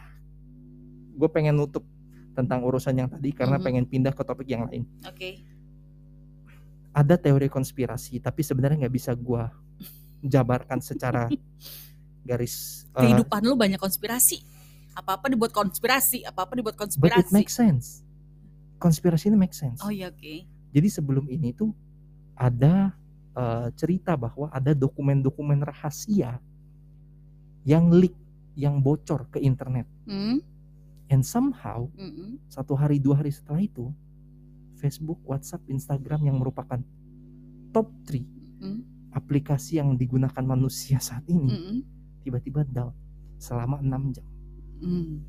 gue 1.10 1.28
pengen 1.28 1.54
nutup 1.54 1.82
tentang 2.32 2.60
urusan 2.60 2.92
yang 2.92 3.06
tadi 3.06 3.30
karena 3.30 3.56
Mhm. 3.56 3.64
pengen 3.64 3.84
pindah 3.84 4.10
ke 4.10 4.20
topik 4.20 4.46
yang 4.46 4.64
lain. 4.64 4.84
Oke. 5.02 5.40
ada 6.92 7.16
teori 7.16 7.48
konspirasi 7.48 8.18
tapi 8.18 8.38
sebenarnya 8.40 8.86
nggak 8.86 8.94
bisa 8.94 9.10
gua 9.12 9.50
jabarkan 10.20 10.78
secara 10.78 11.26
garis 12.22 12.86
uh, 12.92 13.02
Kehidupan 13.02 13.42
lu 13.42 13.58
banyak 13.58 13.76
konspirasi. 13.76 14.38
Apa-apa 14.94 15.26
dibuat 15.26 15.50
konspirasi, 15.50 16.22
apa-apa 16.22 16.54
dibuat 16.54 16.78
but 16.78 16.86
it 16.86 16.94
konspirasi. 16.94 17.34
makes 17.34 17.50
sense 17.50 18.03
konspirasi 18.84 19.32
ini 19.32 19.40
make 19.40 19.56
sense 19.56 19.80
Oh 19.80 19.88
iya 19.88 20.12
oke. 20.12 20.44
jadi 20.70 20.88
sebelum 20.92 21.24
ini 21.26 21.56
tuh 21.56 21.72
ada 22.36 22.92
uh, 23.32 23.72
cerita 23.72 24.12
bahwa 24.14 24.52
ada 24.52 24.76
dokumen-dokumen 24.76 25.64
rahasia 25.64 26.36
yang 27.64 27.88
leak 27.88 28.12
yang 28.54 28.78
bocor 28.78 29.24
ke 29.32 29.40
internet 29.40 29.88
Hmm? 30.04 30.44
and 31.08 31.24
somehow 31.24 31.88
Mm-mm. 31.96 32.36
satu 32.46 32.76
hari 32.76 33.00
dua 33.00 33.18
hari 33.18 33.32
setelah 33.32 33.60
itu 33.60 33.88
Facebook, 34.74 35.16
WhatsApp, 35.24 35.64
Instagram 35.64 36.28
yang 36.28 36.36
merupakan 36.36 36.76
top 37.72 37.88
3 38.04 38.20
Mm. 38.60 38.80
aplikasi 39.12 39.76
yang 39.76 39.92
digunakan 39.92 40.40
manusia 40.40 40.96
saat 40.98 41.24
ini 41.24 41.80
tiba-tiba 42.20 42.64
down 42.64 42.92
selama 43.36 43.80
6 43.80 44.12
jam. 44.12 44.24
Mm. 44.80 45.20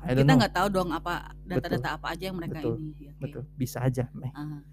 I 0.00 0.16
Kita 0.16 0.32
nggak 0.32 0.54
tahu 0.56 0.68
dong 0.72 0.90
apa 0.96 1.36
data-data 1.44 2.00
apa 2.00 2.16
aja 2.16 2.32
yang 2.32 2.36
mereka 2.40 2.64
Betul. 2.64 2.74
ini. 2.80 2.88
Oke. 2.90 3.06
Betul, 3.20 3.42
bisa 3.54 3.78
aja. 3.84 4.08
Meh. 4.16 4.32
Ah. 4.32 4.64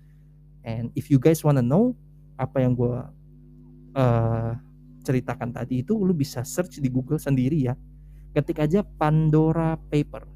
And 0.63 0.91
if 0.95 1.11
you 1.11 1.19
guys 1.19 1.43
wanna 1.43 1.63
know 1.63 1.95
apa 2.39 2.63
yang 2.63 2.75
gua 2.75 3.11
eh, 3.91 4.51
ceritakan 5.03 5.51
tadi 5.51 5.83
itu, 5.83 5.95
lu 5.99 6.11
bisa 6.15 6.43
search 6.43 6.79
di 6.79 6.89
Google 6.91 7.19
sendiri 7.19 7.59
ya. 7.63 7.75
ketik 8.35 8.61
aja 8.61 8.85
Pandora 8.85 9.73
Paper. 9.89 10.29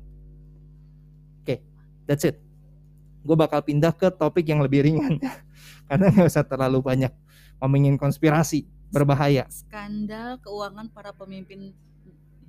Oke, 1.46 1.62
that's 2.10 2.26
it. 2.26 2.42
Gue 3.22 3.38
bakal 3.38 3.62
pindah 3.62 3.94
ke 3.94 4.10
topik 4.10 4.50
yang 4.50 4.66
lebih 4.66 4.82
ringan 4.82 5.22
karena 5.90 6.10
nggak 6.10 6.26
usah 6.26 6.42
terlalu 6.42 6.82
banyak 6.82 7.14
ngomongin 7.62 8.02
konspirasi 8.02 8.66
berbahaya. 8.90 9.46
Skandal 9.54 10.42
keuangan 10.42 10.90
para 10.90 11.14
pemimpin 11.14 11.78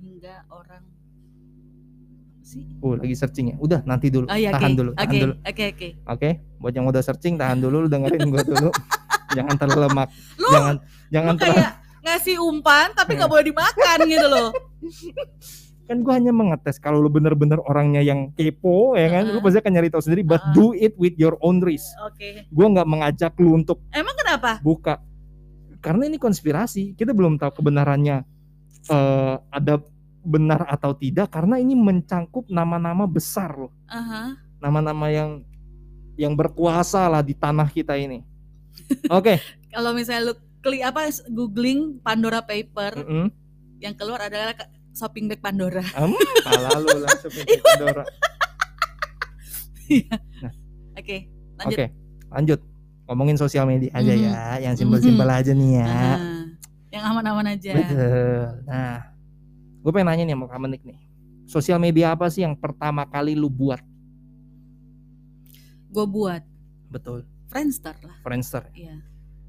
hingga 0.01 0.41
orang 0.49 0.81
sih. 2.43 2.63
Oh, 2.83 2.93
lagi 2.99 3.15
searching 3.15 3.55
ya. 3.55 3.57
Udah, 3.57 3.79
nanti 3.87 4.11
dulu. 4.11 4.27
Oh 4.27 4.37
iya, 4.37 4.51
tahan 4.51 4.75
dulu, 4.75 4.91
tahan 4.93 5.07
Oke, 5.09 5.19
dulu. 5.19 5.33
oke, 5.41 5.63
oke. 5.73 5.87
Oke, 6.11 6.29
buat 6.59 6.73
yang 6.75 6.85
udah 6.85 7.01
searching 7.01 7.39
tahan 7.39 7.63
dulu, 7.63 7.87
lu 7.87 7.89
dengerin 7.89 8.27
gua 8.29 8.43
dulu. 8.43 8.69
jangan 9.37 9.55
terlemak. 9.57 10.07
Lu, 10.37 10.47
jangan 10.51 10.75
jangan 11.09 11.33
lu 11.33 11.39
terlalu 11.39 11.57
kayak 11.63 11.73
ngasih 12.03 12.35
umpan 12.43 12.91
tapi 12.91 13.15
nggak 13.15 13.31
boleh 13.31 13.45
dimakan 13.47 13.97
gitu 14.05 14.27
loh. 14.27 14.49
kan 15.87 15.97
gua 15.99 16.13
hanya 16.15 16.31
mengetes 16.31 16.79
kalau 16.79 17.03
lu 17.03 17.11
bener-bener 17.11 17.59
orangnya 17.63 17.99
yang 17.99 18.31
kepo 18.35 18.95
ya 18.95 19.07
kan, 19.11 19.23
lu 19.27 19.39
Heeh. 19.39 19.43
pasti 19.43 19.57
akan 19.59 19.71
nyari 19.73 19.89
tahu 19.91 20.03
sendiri 20.03 20.23
but 20.23 20.39
Heeh. 20.39 20.53
do 20.55 20.65
it 20.75 20.93
with 20.99 21.15
your 21.15 21.35
own 21.39 21.63
risk. 21.63 21.87
Oke. 22.03 22.47
Gua 22.51 22.67
nggak 22.71 22.87
mengajak 22.87 23.33
lu 23.39 23.55
untuk 23.59 23.83
Emang 23.91 24.15
kenapa? 24.19 24.59
buka 24.63 24.99
karena 25.83 26.07
ini 26.07 26.15
konspirasi 26.15 26.95
kita 26.95 27.11
belum 27.11 27.35
tahu 27.35 27.59
kebenarannya 27.59 28.23
eh, 28.87 29.35
ada 29.51 29.83
benar 30.23 30.63
atau 30.65 30.95
tidak 30.95 31.29
karena 31.29 31.59
ini 31.59 31.75
mencangkup 31.75 32.47
nama-nama 32.47 33.03
besar 33.03 33.51
loh 33.53 33.71
Aha. 33.91 34.39
nama-nama 34.57 35.11
yang 35.11 35.43
yang 36.15 36.33
berkuasa 36.33 37.05
lah 37.07 37.19
di 37.19 37.35
tanah 37.35 37.67
kita 37.67 37.93
ini 37.95 38.23
oke 39.11 39.35
Kalau 39.73 39.89
misalnya 39.89 40.29
lu 40.29 40.33
klik 40.61 40.85
apa 40.85 41.09
googling 41.27 41.97
Pandora 41.99 42.45
Paper 42.45 42.93
mm-mm. 43.01 43.25
yang 43.81 43.97
keluar 43.97 44.21
adalah 44.21 44.53
shopping 44.93 45.25
bag 45.25 45.41
Pandora. 45.41 45.81
Em, 45.81 46.13
pala 46.45 46.77
lu 46.77 47.01
langsung 47.01 47.33
ke 47.33 47.57
Pandora. 47.57 48.05
Oke, 49.83 49.97
oke 50.93 51.17
lanjut. 51.57 51.89
lanjut 52.29 52.59
ngomongin 53.03 53.33
sosial 53.35 53.65
media 53.65 53.89
aja 53.93 54.13
Mhm. 54.13 54.23
ya 54.23 54.37
yang 54.61 54.73
simpel-simpel 54.77 55.25
aja 55.25 55.51
nih 55.51 55.71
ya. 55.81 55.89
Yang 56.93 57.03
aman-aman 57.03 57.45
aja. 57.49 57.71
betul 57.73 58.41
nah 58.63 58.95
gue 59.83 59.91
pengen 59.91 60.07
nanya 60.07 60.23
nih 60.23 60.35
sama 60.39 60.47
kamu 60.47 60.65
Nick 60.71 60.83
nih 60.87 60.99
sosial 61.43 61.77
media 61.77 62.15
apa 62.15 62.31
sih 62.31 62.47
yang 62.47 62.55
pertama 62.55 63.03
kali 63.03 63.35
lu 63.35 63.51
buat 63.51 63.83
Gue 65.93 66.09
buat 66.09 66.41
betul 66.89 67.21
Friendster 67.53 67.93
lah. 68.01 68.17
Friendster 68.25 68.65
Iya. 68.73 68.97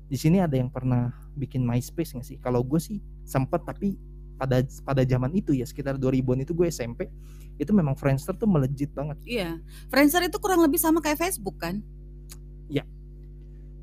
di 0.05 0.21
sini 0.21 0.37
ada 0.45 0.61
yang 0.61 0.69
pernah 0.69 1.09
bikin 1.33 1.65
MySpace 1.65 2.13
nggak 2.13 2.27
sih? 2.29 2.37
Kalau 2.37 2.61
gue 2.61 2.77
sih 2.77 3.01
sempet 3.25 3.65
tapi 3.65 3.97
pada 4.37 4.61
pada 4.85 5.01
zaman 5.09 5.33
itu 5.33 5.57
ya 5.57 5.65
sekitar 5.65 5.97
2000-an 5.97 6.45
itu 6.45 6.53
gue 6.53 6.69
SMP 6.69 7.09
itu 7.57 7.73
memang 7.73 7.97
Friendster 7.97 8.37
tuh 8.37 8.45
melejit 8.45 8.93
banget. 8.93 9.17
Iya. 9.25 9.57
Friendster 9.89 10.21
itu 10.29 10.37
kurang 10.37 10.61
lebih 10.61 10.77
sama 10.77 11.01
kayak 11.01 11.17
Facebook 11.17 11.57
kan? 11.57 11.81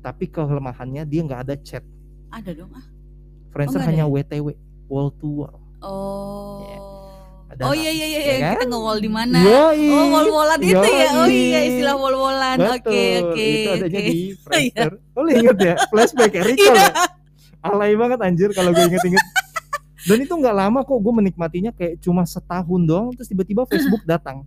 Tapi 0.02 0.26
kelemahannya 0.26 1.06
dia 1.06 1.22
nggak 1.22 1.40
ada 1.46 1.54
chat. 1.62 1.86
Ada 2.34 2.58
dong 2.58 2.74
ah. 2.74 2.82
Friendster 3.54 3.78
ada 3.78 3.86
hanya 3.86 4.04
WTW, 4.10 4.58
wall 4.90 5.14
to 5.14 5.46
wall. 5.46 5.61
Oh. 5.82 6.62
Iya. 6.62 6.78
Ada 7.52 7.62
oh 7.62 7.68
nggak? 7.68 7.82
iya 7.82 7.90
iya 7.92 8.06
iya, 8.06 8.18
Ya 8.18 8.24
iya. 8.24 8.38
kan? 8.40 8.52
kita 8.56 8.66
nge-wall 8.70 8.98
di 8.98 9.10
mana? 9.10 9.38
Yoi. 9.38 9.86
Oh, 9.90 10.06
wall-wallan 10.08 10.60
itu 10.62 10.88
ya. 10.88 11.08
Oh 11.14 11.28
iya, 11.28 11.60
istilah 11.68 11.94
wall-wallan. 11.94 12.58
Oke, 12.72 13.02
oke. 13.20 13.44
Itu 13.44 13.70
adanya 13.76 14.00
oke. 14.00 14.08
di 14.08 14.16
Friendster. 14.42 14.92
Oh, 15.12 15.20
lu 15.20 15.30
inget 15.30 15.56
ya? 15.58 15.74
Flashback 15.86 16.32
ya, 16.32 16.42
recall 16.42 16.72
Iya. 16.72 16.86
ya? 16.86 16.92
Alay 17.62 17.92
banget 17.94 18.18
anjir 18.18 18.50
kalau 18.50 18.72
gue 18.72 18.84
inget-inget. 18.84 19.24
Dan 20.02 20.18
itu 20.18 20.32
nggak 20.32 20.56
lama 20.56 20.82
kok 20.82 20.98
gue 20.98 21.14
menikmatinya 21.14 21.70
kayak 21.70 22.00
cuma 22.00 22.26
setahun 22.26 22.80
doang 22.82 23.14
terus 23.14 23.28
tiba-tiba 23.28 23.62
Facebook 23.64 24.02
datang 24.02 24.42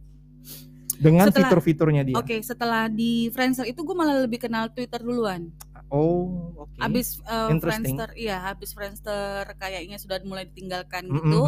dengan 0.96 1.28
fitur-fiturnya 1.28 2.04
dia. 2.04 2.16
Oke, 2.16 2.40
setelah 2.42 2.88
di 2.88 3.28
Friendster 3.30 3.64
itu 3.64 3.80
gue 3.80 3.96
malah 3.96 4.20
lebih 4.20 4.40
kenal 4.42 4.68
Twitter 4.68 5.00
duluan. 5.00 5.48
Oh, 5.94 6.54
oke. 6.66 6.82
Abis 6.82 7.22
uh, 7.30 7.54
Interesting. 7.54 7.94
Friendster, 7.94 8.10
iya, 8.18 8.42
habis 8.42 8.74
Friendster 8.74 9.46
kayaknya 9.62 10.02
sudah 10.02 10.18
mulai 10.26 10.50
ditinggalkan 10.50 11.06
Mm, 11.06 11.16
gitu, 11.22 11.42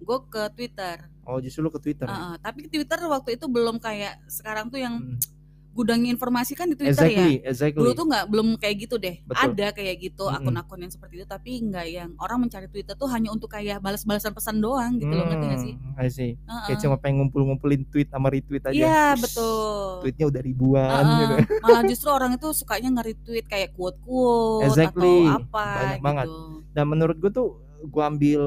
gue 0.00 0.18
ke 0.32 0.42
Twitter. 0.56 0.96
Oh, 1.26 1.36
justru 1.42 1.66
lu 1.66 1.70
ke 1.74 1.80
Twitter. 1.82 2.08
Uh, 2.08 2.14
uh, 2.14 2.34
tapi 2.40 2.70
Twitter 2.70 2.98
waktu 3.04 3.36
itu 3.36 3.46
belum 3.50 3.76
kayak 3.82 4.22
sekarang 4.30 4.72
tuh 4.72 4.80
yang 4.80 4.96
Mm. 5.02 5.35
Gudangnya 5.76 6.08
informasi 6.08 6.56
kan 6.56 6.72
di 6.72 6.80
Twitter 6.80 6.96
ya. 6.96 7.12
Exactly, 7.12 7.34
exactly. 7.44 7.80
Dulu 7.84 7.92
tuh 7.92 8.06
nggak 8.08 8.24
belum 8.32 8.48
kayak 8.56 8.76
gitu 8.88 8.96
deh. 8.96 9.20
Betul. 9.28 9.52
Ada 9.52 9.66
kayak 9.76 9.96
gitu 10.00 10.24
akun-akun 10.32 10.80
yang 10.80 10.92
seperti 10.92 11.20
itu, 11.20 11.26
tapi 11.28 11.60
nggak 11.60 11.86
yang 11.92 12.10
orang 12.16 12.48
mencari 12.48 12.66
Twitter 12.72 12.96
tuh 12.96 13.04
hanya 13.12 13.28
untuk 13.28 13.52
kayak 13.52 13.84
balas-balasan 13.84 14.32
pesan 14.32 14.64
doang 14.64 14.96
gitu 14.96 15.12
loh, 15.12 15.28
ngerti 15.28 15.46
gak 15.46 15.60
sih? 15.60 15.74
Hmm, 15.76 16.00
I 16.00 16.08
see. 16.08 16.32
Uh-uh. 16.48 16.64
Kayak 16.64 16.78
cuma 16.80 16.96
pengen 16.96 17.16
ngumpul-ngumpulin 17.20 17.84
tweet 17.92 18.08
sama 18.08 18.32
retweet 18.32 18.64
aja. 18.64 18.72
Iya 18.72 19.04
betul. 19.20 20.00
Tweetnya 20.00 20.26
udah 20.32 20.40
ribuan 20.40 21.02
Uh-uh. 21.04 21.18
gitu. 21.20 21.34
Malah 21.68 21.82
justru 21.84 22.08
orang 22.08 22.32
itu 22.32 22.48
sukanya 22.56 22.88
nge-retweet 22.96 23.46
kayak 23.46 23.70
quote-quote 23.76 24.64
Exactly. 24.72 25.28
atau 25.28 25.36
apa 25.44 25.66
Banyak 25.68 25.92
gitu. 25.92 26.04
banget. 26.08 26.26
Dan 26.72 26.84
menurut 26.88 27.16
gue 27.20 27.30
tuh 27.30 27.48
gue 27.84 28.02
ambil 28.02 28.40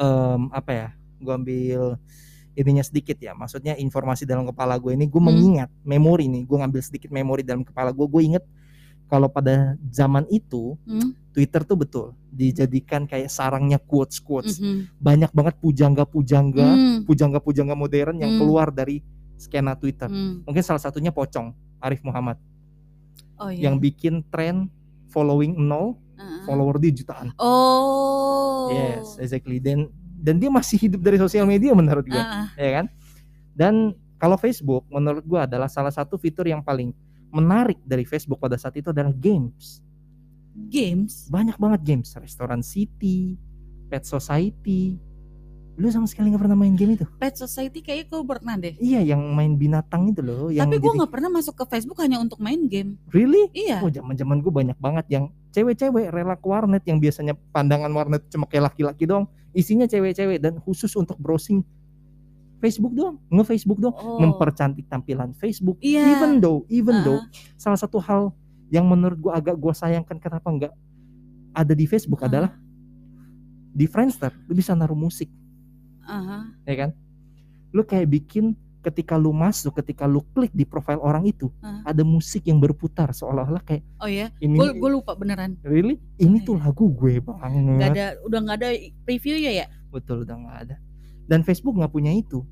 em, 0.00 0.40
apa 0.48 0.70
ya? 0.72 0.88
Gue 1.20 1.32
ambil 1.36 1.82
ininya 2.54 2.82
sedikit 2.82 3.18
ya. 3.18 3.34
Maksudnya 3.34 3.74
informasi 3.74 4.24
dalam 4.24 4.46
kepala 4.46 4.78
gue 4.78 4.94
ini 4.94 5.06
gue 5.06 5.18
Hmm. 5.18 5.28
mengingat 5.30 5.70
memori 5.82 6.26
nih. 6.26 6.42
Gue 6.46 6.58
ngambil 6.62 6.80
sedikit 6.82 7.10
memori 7.10 7.42
dalam 7.42 7.62
kepala 7.62 7.90
gue. 7.90 8.06
Gue 8.06 8.22
inget 8.24 8.44
kalau 9.04 9.28
pada 9.28 9.76
zaman 9.92 10.24
itu 10.32 10.78
Hmm, 10.86 11.12
Twitter 11.30 11.60
tuh 11.62 11.76
betul 11.76 12.06
dijadikan 12.30 13.04
kayak 13.04 13.28
sarangnya 13.28 13.76
quotes 13.78 14.18
quotes. 14.18 14.56
mhm. 14.58 14.88
Banyak 14.96 15.30
banget 15.30 15.54
pujangga-pujangga, 15.60 16.68
Hmm, 16.72 16.98
pujangga-pujangga 17.04 17.74
modern 17.74 18.16
yang 18.18 18.32
Hmm. 18.34 18.40
keluar 18.40 18.70
dari 18.70 19.02
skena 19.36 19.74
Twitter. 19.74 20.08
hmm. 20.08 20.46
Mungkin 20.46 20.62
salah 20.62 20.80
satunya 20.80 21.10
Pocong, 21.10 21.52
Arif 21.82 22.00
Muhammad 22.00 22.38
Oh 23.36 23.50
iya. 23.50 23.68
yang 23.68 23.76
bikin 23.76 24.22
tren 24.30 24.70
following 25.10 25.58
nol, 25.58 25.98
Uh-uh. 26.14 26.46
follower 26.46 26.78
dia 26.78 26.94
jutaan. 26.94 27.34
Oh. 27.38 28.70
Yes, 28.70 29.18
exactly. 29.18 29.58
Dan 29.60 29.90
dan 30.24 30.40
dia 30.40 30.48
masih 30.48 30.80
hidup 30.80 31.04
dari 31.04 31.20
sosial 31.20 31.44
media 31.44 31.76
menurut 31.76 32.08
gue, 32.08 32.16
Uh-uh. 32.16 32.48
ya 32.56 32.70
kan? 32.80 32.86
Dan 33.52 33.74
kalau 34.16 34.40
Facebook 34.40 34.88
menurut 34.88 35.20
gue 35.20 35.36
adalah 35.36 35.68
salah 35.68 35.92
satu 35.92 36.16
fitur 36.16 36.48
yang 36.48 36.64
paling 36.64 36.96
menarik 37.28 37.76
dari 37.84 38.08
Facebook 38.08 38.40
pada 38.40 38.56
saat 38.56 38.72
itu 38.72 38.88
adalah 38.88 39.12
games. 39.12 39.84
Games. 40.54 41.26
Banyak 41.28 41.58
banget 41.58 41.80
games, 41.84 42.14
Restoran 42.14 42.62
City, 42.62 43.36
Pet 43.90 44.06
Society. 44.06 44.96
Lu 45.74 45.90
sama 45.90 46.06
sekali 46.06 46.30
nggak 46.30 46.46
pernah 46.46 46.54
main 46.54 46.78
game 46.78 46.94
itu? 46.94 47.02
Pet 47.18 47.34
Society 47.34 47.82
kayaknya 47.82 48.06
gue 48.06 48.22
pernah 48.22 48.54
deh. 48.54 48.78
Iya, 48.78 49.02
yang 49.02 49.34
main 49.34 49.58
binatang 49.58 50.14
itu 50.14 50.22
loh, 50.22 50.46
yang 50.46 50.70
Tapi 50.70 50.78
gue 50.78 50.86
jadi- 50.86 50.98
nggak 51.02 51.10
pernah 51.10 51.30
masuk 51.34 51.54
ke 51.58 51.64
Facebook 51.66 51.98
hanya 51.98 52.22
untuk 52.22 52.38
main 52.38 52.70
game. 52.70 52.94
really? 53.10 53.50
Iya. 53.50 53.82
Oh 53.82 53.90
zaman-zaman 53.90 54.38
gue 54.38 54.52
banyak 54.54 54.78
banget 54.78 55.06
yang 55.10 55.24
cewek-cewek 55.50 56.14
rela 56.14 56.38
ke 56.38 56.46
warnet 56.46 56.86
yang 56.86 57.02
biasanya 57.02 57.34
pandangan 57.50 57.90
warnet 57.90 58.22
cuma 58.30 58.46
kayak 58.46 58.70
laki-laki 58.70 59.02
doang, 59.02 59.26
isinya 59.54 59.86
cewek-cewek 59.86 60.42
dan 60.42 60.58
khusus 60.60 60.90
untuk 60.94 61.16
browsing 61.16 61.62
Facebook 62.58 62.96
doang, 62.96 63.20
nge-Facebook 63.28 63.76
doang, 63.76 63.92
Oh. 63.94 64.16
mempercantik 64.18 64.88
tampilan 64.88 65.36
Facebook. 65.36 65.76
Iya. 65.78 66.16
Even 66.16 66.40
though, 66.40 66.64
even 66.66 66.96
Ah. 67.00 67.04
though 67.04 67.20
salah 67.54 67.76
satu 67.76 68.00
hal 68.00 68.32
yang 68.68 68.88
menurut 68.88 69.20
gue 69.20 69.32
agak 69.32 69.54
gue 69.54 69.72
sayangkan 69.72 70.16
kenapa 70.16 70.48
nggak 70.48 70.72
ada 71.52 71.72
di 71.72 71.84
Facebook 71.84 72.24
Ah. 72.24 72.28
adalah 72.28 72.50
di 73.70 73.84
Friendster 73.84 74.32
lu 74.46 74.54
bisa 74.54 74.72
naruh 74.72 74.96
musik, 74.96 75.28
Aha. 76.02 76.50
ya 76.64 76.74
kan? 76.74 76.90
Lu 77.70 77.82
kayak 77.82 78.06
bikin 78.08 78.54
ketika 78.84 79.16
lu 79.16 79.32
masuk, 79.32 79.80
ketika 79.80 80.04
lu 80.04 80.20
klik 80.36 80.52
di 80.52 80.68
profil 80.68 81.00
orang 81.00 81.24
itu, 81.24 81.48
Ah. 81.64 81.80
ada 81.88 82.04
musik 82.04 82.44
yang 82.44 82.60
berputar 82.60 83.10
seolah-olah 83.10 83.64
kayak 83.64 83.80
Oh 83.98 84.06
ya, 84.06 84.28
ini 84.38 84.60
gue 84.60 84.90
lupa 84.92 85.16
beneran. 85.16 85.56
Really? 85.64 85.96
Ini 86.20 86.38
Iya. 86.38 86.46
tuh 86.46 86.56
lagu 86.60 86.92
gue 86.92 87.18
banget. 87.18 87.80
Gak 87.80 87.90
ada, 87.96 88.06
udah 88.22 88.38
nggak 88.44 88.56
ada 88.60 88.68
preview 89.02 89.40
ya 89.40 89.64
ya. 89.64 89.66
Betul 89.88 90.28
udah 90.28 90.36
nggak 90.36 90.58
ada. 90.68 90.76
Dan 91.24 91.40
Facebook 91.40 91.80
nggak 91.80 91.90
punya 91.90 92.12
itu. 92.12 92.44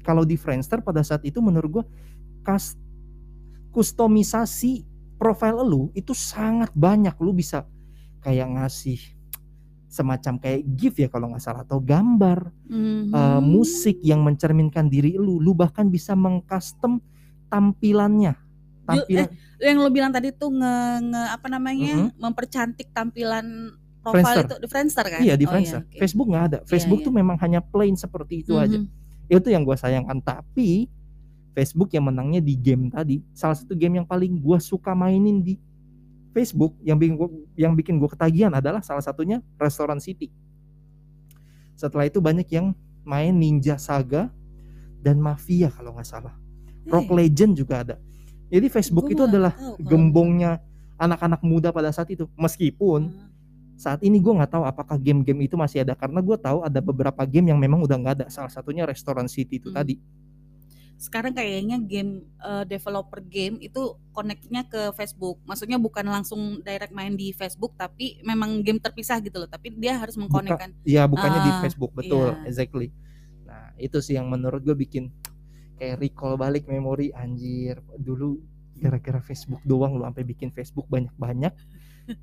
Kalau 0.00 0.22
di 0.22 0.38
Friendster 0.38 0.80
pada 0.80 1.02
saat 1.02 1.26
itu 1.26 1.42
menurut 1.42 1.82
gue 1.82 1.84
kas 2.40 2.78
kustomisasi 3.70 4.86
profil 5.20 5.62
lu 5.62 5.82
itu 5.92 6.16
sangat 6.16 6.72
banyak. 6.72 7.12
Lu 7.20 7.30
bisa 7.30 7.66
kayak 8.24 8.48
ngasih 8.56 8.98
semacam 9.90 10.38
kayak 10.38 10.60
gift 10.78 10.96
ya 11.02 11.10
kalau 11.10 11.34
nggak 11.34 11.42
salah 11.42 11.66
atau 11.66 11.82
gambar, 11.82 12.54
Mhm. 12.70 13.10
eh, 13.10 13.40
musik 13.42 13.98
yang 14.00 14.22
mencerminkan 14.22 14.86
diri 14.86 15.18
lu. 15.18 15.42
Lu 15.42 15.50
bahkan 15.50 15.90
bisa 15.90 16.14
mengcustom 16.14 17.02
tampilannya. 17.50 18.38
Tampilan 18.86 19.26
Yang 19.60 19.76
lo 19.76 19.90
bilang 19.92 20.08
tadi 20.08 20.30
tuh 20.32 20.48
nge, 20.48 20.74
nge 21.04 21.22
apa 21.36 21.46
namanya, 21.50 21.94
Mhm. 22.08 22.10
mempercantik 22.16 22.88
tampilan 22.94 23.76
profil 24.00 24.24
Friendster. 24.24 24.44
itu 24.48 24.56
di 24.56 24.68
Friendster 24.70 25.04
kan? 25.04 25.20
iya 25.20 25.34
di 25.36 25.44
Oh, 25.44 25.50
Friendster. 25.52 25.84
oke. 25.84 25.98
Facebook 26.00 26.28
nggak 26.32 26.44
ada. 26.48 26.58
Facebook 26.64 27.00
iya. 27.02 27.06
tuh 27.06 27.12
memang 27.12 27.36
hanya 27.36 27.60
plain 27.60 27.92
seperti 27.92 28.40
itu 28.40 28.56
aja. 28.56 28.78
Mhm. 28.78 28.88
itu 29.30 29.46
yang 29.46 29.62
gue 29.62 29.78
sayangkan 29.78 30.18
tapi 30.18 30.90
Facebook 31.54 31.94
yang 31.94 32.10
menangnya 32.10 32.42
di 32.42 32.58
game 32.58 32.90
tadi 32.90 33.22
salah 33.30 33.54
satu 33.54 33.78
game 33.78 34.02
yang 34.02 34.06
paling 34.08 34.42
gue 34.42 34.58
suka 34.58 34.90
mainin 34.90 35.38
di 35.38 35.54
Facebook 36.30 36.78
yang 36.80 36.96
bikin 36.96 37.14
gue 37.18 37.28
yang 37.58 37.72
bikin 37.74 37.98
gue 37.98 38.08
ketagihan 38.10 38.50
adalah 38.54 38.80
salah 38.80 39.02
satunya 39.02 39.42
Restoran 39.58 39.98
City 39.98 40.30
setelah 41.74 42.04
itu 42.04 42.20
banyak 42.20 42.44
yang 42.52 42.76
main 43.02 43.32
Ninja 43.32 43.80
Saga 43.80 44.28
dan 45.00 45.16
Mafia 45.16 45.72
kalau 45.72 45.96
nggak 45.96 46.04
salah. 46.04 46.36
Eh, 46.84 46.92
Rock 46.92 47.08
Legend 47.08 47.56
juga 47.56 47.80
ada. 47.80 47.96
Jadi 48.52 48.68
Facebook 48.68 49.08
gua 49.08 49.14
itu 49.16 49.22
adalah 49.24 49.52
tahu 49.56 49.80
gembongnya 49.80 50.60
anak-anak 51.00 51.40
muda 51.40 51.72
pada 51.72 51.88
saat 51.88 52.12
itu. 52.12 52.28
Meskipun 52.36 53.08
Hmm. 53.08 53.28
saat 53.80 54.04
ini 54.04 54.20
gue 54.20 54.28
nggak 54.28 54.52
tahu 54.52 54.64
apakah 54.68 55.00
game-game 55.00 55.48
itu 55.48 55.56
masih 55.56 55.80
ada 55.80 55.96
karena 55.96 56.20
gue 56.20 56.36
tahu 56.36 56.60
ada 56.60 56.84
beberapa 56.84 57.24
game 57.24 57.48
yang 57.48 57.56
memang 57.56 57.80
udah 57.80 57.96
nggak 57.96 58.14
ada. 58.20 58.26
Salah 58.28 58.52
satunya 58.52 58.84
Restaurant 58.84 59.32
City 59.32 59.56
itu 59.56 59.72
Hmm. 59.72 59.80
tadi. 59.80 59.96
Sekarang 61.00 61.32
kayaknya 61.32 61.80
game 61.80 62.28
eh, 62.38 62.64
developer 62.68 63.24
game 63.24 63.56
itu 63.58 63.96
connect-nya 64.12 64.68
ke 64.68 64.92
Facebook. 64.92 65.40
Maksudnya 65.48 65.80
bukan 65.80 66.04
langsung 66.04 66.60
direct 66.60 66.92
main 66.92 67.16
di 67.16 67.32
Facebook 67.32 67.72
tapi 67.74 68.20
memang 68.20 68.60
game 68.60 68.76
terpisah 68.76 69.16
gitu 69.18 69.40
loh. 69.40 69.48
Tapi 69.48 69.72
dia 69.74 69.96
harus 69.96 70.20
mengkonekkan. 70.20 70.76
Iya 70.84 71.08
bukannya 71.08 71.40
di 71.40 71.52
Ah, 71.56 71.60
Facebook 71.64 71.96
betul, 71.96 72.36
iya. 72.36 72.44
exactly. 72.44 72.92
Nah 73.48 73.72
itu 73.80 73.96
sih 73.98 74.20
yang 74.20 74.28
menurut 74.28 74.60
gue 74.60 74.76
bikin 74.76 75.08
kayak 75.74 75.96
recall 75.98 76.36
balik 76.36 76.68
memori 76.68 77.08
anjir. 77.10 77.80
Dulu 77.96 78.36
gara-gara 78.76 79.20
Facebook 79.20 79.64
doang 79.64 79.96
lu 79.96 80.04
sampai 80.04 80.24
bikin 80.24 80.52
Facebook 80.52 80.84
banyak-banyak 80.86 81.52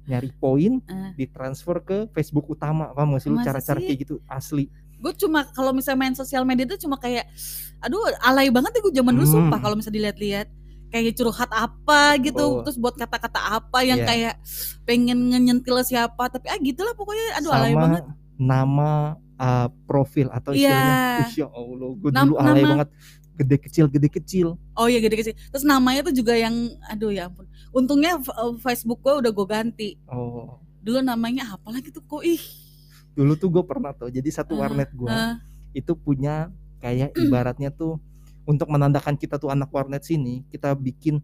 nyari 0.06 0.30
poin 0.38 0.82
Eh. 0.86 1.12
ditransfer 1.20 1.82
ke 1.82 1.98
Facebook 2.12 2.46
utama 2.48 2.94
paham 2.94 3.18
gak 3.18 3.22
sih 3.24 3.30
lu 3.30 3.40
cara-cara 3.40 3.78
kayak 3.80 4.00
gitu 4.06 4.22
asli 4.26 4.70
Gue 4.98 5.14
cuma 5.14 5.46
kalau 5.48 5.72
misalnya 5.72 6.00
main 6.00 6.14
sosial 6.14 6.42
media 6.42 6.66
itu 6.66 6.78
cuma 6.80 6.96
kayak 6.96 7.30
aduh 7.78 8.02
alay 8.20 8.50
banget 8.50 8.74
ya 8.74 8.82
gue 8.82 8.94
zaman 8.96 9.14
dulu 9.14 9.24
Hmm. 9.24 9.36
sumpah 9.38 9.60
kalau 9.60 9.76
misalnya 9.76 9.98
dilihat-lihat 10.02 10.48
kayak 10.88 11.14
curhat 11.14 11.52
apa 11.52 12.02
gitu 12.18 12.42
Oh. 12.42 12.64
terus 12.64 12.76
buat 12.76 12.96
kata-kata 12.96 13.38
apa 13.54 13.80
yang 13.82 14.00
Iya. 14.00 14.08
kayak 14.08 14.34
pengen 14.84 15.30
ngenyentil 15.30 15.78
siapa 15.84 16.26
tapi 16.28 16.48
ah 16.48 16.58
gitulah 16.58 16.94
pokoknya 16.94 17.38
aduh 17.38 17.52
alay 17.52 17.72
sama 17.72 17.82
banget 17.84 18.04
nama 18.36 18.90
uh, 19.36 19.68
profil 19.84 20.32
atau 20.32 20.52
Iya. 20.52 20.72
istilahnya 20.72 20.96
Ush, 21.22 21.36
ya 21.36 21.48
Allah 21.48 21.90
gue 21.94 22.10
dulu 22.10 22.34
alay 22.36 22.54
nama- 22.56 22.70
banget 22.74 22.90
gede 23.38 23.58
kecil 23.60 23.86
gede 23.86 24.10
kecil 24.10 24.48
oh 24.74 24.88
iya 24.88 24.98
gede 24.98 25.16
gede 25.16 25.32
terus 25.48 25.62
namanya 25.62 26.02
tuh 26.04 26.16
juga 26.16 26.34
yang 26.34 26.56
aduh 26.84 27.12
ya 27.12 27.28
ampun 27.28 27.46
untungnya 27.70 28.18
eh, 28.18 28.54
Facebook 28.58 28.98
gue 29.00 29.14
udah 29.22 29.30
gue 29.30 29.46
ganti 29.46 29.90
oh 30.08 30.58
dulu 30.80 31.04
namanya 31.04 31.52
apa 31.52 31.70
lagi 31.70 31.92
tuh 31.92 32.02
kok 32.02 32.24
ih 32.24 32.42
dulu 33.18 33.34
tuh 33.34 33.50
gue 33.50 33.64
pernah 33.66 33.98
tuh 33.98 34.14
jadi 34.14 34.30
satu 34.30 34.62
warnet 34.62 34.94
gue 34.94 35.10
ah. 35.10 35.42
itu 35.74 35.98
punya 35.98 36.54
kayak 36.78 37.18
ibaratnya 37.18 37.74
tuh 37.74 37.98
untuk 38.46 38.70
menandakan 38.70 39.18
kita 39.18 39.42
tuh 39.42 39.50
anak 39.50 39.74
warnet 39.74 40.06
sini 40.06 40.46
kita 40.54 40.78
bikin 40.78 41.20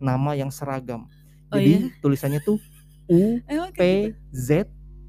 nama 0.00 0.34
yang 0.34 0.48
seragam. 0.50 1.04
Oh 1.52 1.60
jadi 1.60 1.92
tulisannya 2.00 2.40
tuh 2.42 2.56
U 3.12 3.38
P 3.76 3.80
gitu? 3.80 4.16
Z 4.32 4.48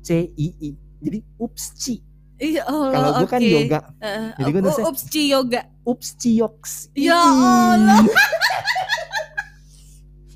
C 0.03 0.09
I 0.35 0.47
I. 0.59 0.71
Jadi 0.99 1.19
upsci 1.39 2.03
iya 2.35 2.67
oh 2.67 2.91
kalau 2.91 3.23
gue 3.23 3.27
kan 3.31 3.39
oke. 3.39 3.47
yoga. 3.47 3.79
Eh, 4.03 4.27
Jadi 4.43 4.49
gua 4.51 4.59
oh, 4.59 4.63
nulisnya- 4.67 4.87
ups 4.91 5.03
Ci 5.07 5.21
yoga. 5.31 5.61
Upsciox 5.85 6.89
Ya 6.97 7.15
Ih. 7.15 7.15
Allah. 7.15 8.03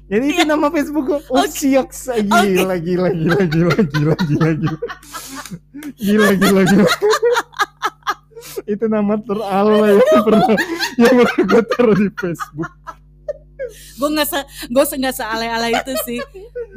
jadi 0.10 0.26
itu 0.26 0.42
nama 0.42 0.74
Facebook 0.74 1.06
gue 1.06 1.22
upsciox 1.30 2.10
gila, 2.26 2.82
gila 2.82 2.82
gila 2.82 3.10
gila 3.46 3.78
gila 3.86 3.86
gila 3.86 4.16
gila 4.62 4.78
gila 5.98 6.30
gila 6.38 6.62
gila. 6.68 6.92
Itu 8.66 8.86
nama 8.86 9.18
teralay 9.22 9.98
yang 9.98 10.24
pernah 10.26 10.44
yang 10.98 11.14
pernah 11.22 11.38
gue 11.46 11.62
taruh 11.74 11.98
di 11.98 12.10
Facebook. 12.14 12.72
Gue 14.00 14.10
nggak 14.16 14.28
se 14.30 14.40
gue 14.70 14.84
nggak 14.84 15.16
sealay-alay 15.16 15.72
itu 15.74 15.94
sih. 16.06 16.20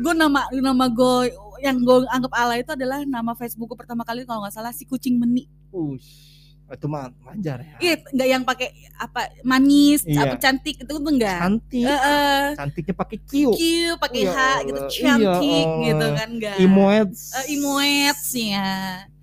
Gue 0.00 0.14
nama 0.16 0.48
nama 0.52 0.86
gue 0.88 1.32
yang 1.62 1.78
gue 1.78 1.96
anggap 2.10 2.32
alay 2.34 2.66
itu 2.66 2.74
adalah 2.74 3.06
nama 3.06 3.32
Facebook 3.38 3.70
gue 3.70 3.78
pertama 3.78 4.02
kali 4.02 4.26
kalau 4.26 4.42
nggak 4.42 4.54
salah 4.54 4.74
si 4.74 4.82
kucing 4.88 5.16
meni. 5.16 5.46
Ush, 5.70 6.31
itu 6.72 6.86
mah 6.86 7.12
wajar 7.22 7.60
ya. 7.60 7.76
iya 7.78 7.94
nggak 8.02 8.28
yang 8.28 8.42
pakai 8.42 8.68
apa 8.96 9.20
manis 9.42 10.00
Iya. 10.02 10.24
apa 10.24 10.34
cantik 10.36 10.76
itu 10.76 10.88
tuh 10.88 11.04
enggak 11.04 11.38
Cantik, 11.38 11.84
Eh, 11.84 12.00
eh, 12.02 12.44
cantiknya 12.54 12.94
pakai 12.94 13.16
Q. 13.20 13.32
cute 13.52 13.96
pakai 13.98 14.22
Ya 14.22 14.32
H 14.32 14.38
gitu 14.62 14.80
Allah, 14.80 14.90
cantik 14.90 15.66
iya 15.68 15.84
gitu 15.84 16.00
Allah. 16.02 16.16
kan 16.16 16.28
enggak 16.30 16.56
Imoets. 16.58 17.20
Eh, 17.34 17.44
imoets 17.52 18.24
ya 18.32 18.70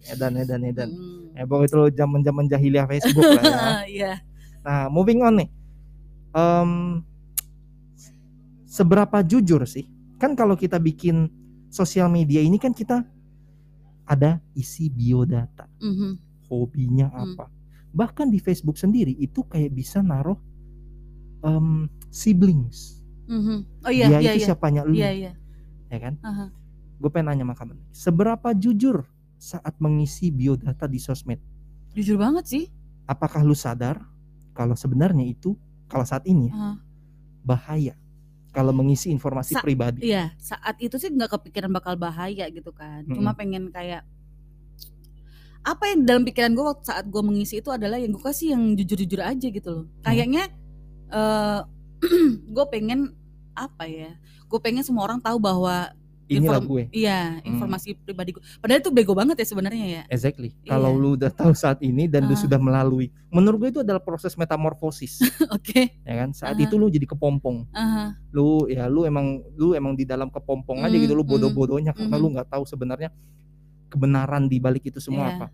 Edan, 0.05 0.33
edan, 0.35 0.61
edan. 0.63 0.89
Hmm. 0.89 1.33
Ya 1.33 1.43
pokoknya 1.43 1.67
itu 1.67 1.79
zaman 1.95 2.19
zaman 2.21 2.45
jahiliyah 2.45 2.85
Facebook 2.87 3.21
lah 3.21 3.43
ya. 3.43 3.57
Iya. 3.95 4.13
Nah, 4.59 4.81
moving 4.87 5.21
on 5.21 5.37
nih. 5.37 5.49
Em, 6.31 6.71
seberapa 8.65 9.21
jujur 9.21 9.65
sih? 9.65 9.85
Kan 10.17 10.33
kalau 10.33 10.53
kita 10.53 10.77
bikin 10.77 11.29
sosial 11.67 12.07
media 12.07 12.39
ini 12.39 12.57
kan 12.57 12.69
kita 12.71 13.05
ada 14.03 14.41
isi 14.51 14.89
biodata, 14.89 15.69
Mhm. 15.77 16.11
Hobinya 16.49 17.07
Hmm. 17.07 17.37
apa. 17.37 17.45
Bahkan 17.89 18.29
di 18.29 18.37
Facebook 18.37 18.75
sendiri 18.75 19.13
itu 19.13 19.41
kayak 19.43 19.71
bisa 19.71 20.01
naruh 20.01 20.37
em, 21.41 21.87
siblings. 22.09 22.99
Mhm. 23.25 23.85
Oh 23.85 23.91
iya 23.93 24.05
Dia 24.09 24.19
iya 24.19 24.31
itu 24.33 24.41
iya. 24.43 24.47
siapanya 24.49 24.81
lu, 24.83 24.93
Iya 24.93 25.09
iya. 25.13 25.31
ya 25.87 25.97
kan? 25.99 26.13
Aha. 26.19 26.45
Gue 26.99 27.09
pengen 27.09 27.31
nanya 27.31 27.45
sama 27.45 27.55
kamu, 27.55 27.73
seberapa 27.89 28.49
jujur 28.51 29.05
saat 29.39 29.77
mengisi 29.79 30.29
biodata 30.29 30.83
di 30.83 30.99
sosmed? 30.99 31.39
Jujur 31.95 32.19
banget 32.19 32.45
sih. 32.45 32.63
Apakah 33.05 33.41
lu 33.41 33.55
sadar 33.55 34.03
kalau 34.51 34.75
sebenarnya 34.75 35.23
itu 35.23 35.55
kalau 35.87 36.03
saat 36.03 36.27
ini 36.27 36.51
Aha. 36.51 36.75
bahaya 37.41 37.95
kalau 38.51 38.73
mengisi 38.73 39.09
informasi 39.09 39.55
Sa- 39.55 39.63
pribadi? 39.63 40.03
Iya, 40.03 40.33
saat 40.35 40.75
itu 40.77 40.97
sih 40.97 41.07
nggak 41.07 41.39
kepikiran 41.39 41.71
bakal 41.71 41.95
bahaya 41.95 42.49
gitu 42.49 42.69
kan. 42.69 43.05
Cuma 43.07 43.31
pengen 43.31 43.69
kayak 43.71 44.03
apa 45.61 45.83
yang 45.87 46.01
dalam 46.03 46.23
pikiran 46.23 46.51
gue 46.51 46.65
waktu 46.65 46.83
saat 46.83 47.05
gue 47.05 47.21
mengisi 47.21 47.59
itu 47.59 47.69
adalah 47.69 47.99
yang 47.99 48.11
gue 48.11 48.21
kasih 48.21 48.55
yang 48.55 48.63
jujur-jujur 48.73 49.19
aja 49.19 49.47
gitu 49.47 49.69
loh. 49.69 49.85
Kayaknya 50.01 50.47
eh 51.09 51.59
gue 52.55 52.65
pengen 52.71 53.11
apa 53.53 53.85
ya? 53.85 54.15
Gue 54.47 54.59
pengen 54.59 54.81
semua 54.81 55.03
orang 55.03 55.19
tahu 55.19 55.35
bahwa 55.37 55.91
Inilah 56.29 56.61
inform- 56.61 56.69
gue. 56.69 56.83
iya 56.93 57.41
Hmm. 57.41 57.57
informasi 57.57 57.97
pribadi 57.97 58.31
gue. 58.31 58.43
Padahal 58.61 58.79
itu 58.79 58.93
bego 58.93 59.11
banget 59.11 59.41
ya 59.41 59.47
sebenarnya 59.49 59.85
ya. 59.89 60.03
Exactly. 60.07 60.53
Iya. 60.61 60.77
Kalau 60.77 60.93
lu 60.93 61.17
udah 61.17 61.33
tahu 61.33 61.51
saat 61.53 61.81
ini 61.81 62.05
dan 62.05 62.29
lu 62.29 62.37
Ah. 62.37 62.39
sudah 62.39 62.61
melalui, 62.61 63.09
menurut 63.27 63.57
gue 63.59 63.69
itu 63.73 63.81
adalah 63.81 63.97
proses 63.97 64.37
metamorfosis, 64.37 65.25
Oke. 65.57 65.89
ya 65.99 66.13
kan? 66.15 66.29
Saat 66.31 66.55
Aha. 66.55 66.69
itu 66.69 66.77
lu 66.77 66.85
jadi 66.87 67.03
kepompong. 67.03 67.65
Aha. 67.73 68.13
Lu 68.29 68.69
ya 68.69 68.85
lu 68.85 69.03
emang 69.03 69.41
lu 69.57 69.73
emang 69.73 69.97
di 69.97 70.05
dalam 70.05 70.29
kepompong 70.29 70.85
aja 70.85 70.93
Hmm, 70.93 71.01
gitu 71.01 71.13
lu 71.13 71.25
hmm, 71.25 71.33
bodoh-bodohnya 71.33 71.91
karena 71.91 72.13
mhm. 72.15 72.21
lu 72.21 72.27
nggak 72.31 72.47
tahu 72.47 72.61
sebenarnya 72.63 73.09
kebenaran 73.89 74.45
di 74.45 74.61
balik 74.61 74.87
itu 74.87 75.01
semua 75.01 75.25
Iya. 75.25 75.35
apa. 75.35 75.47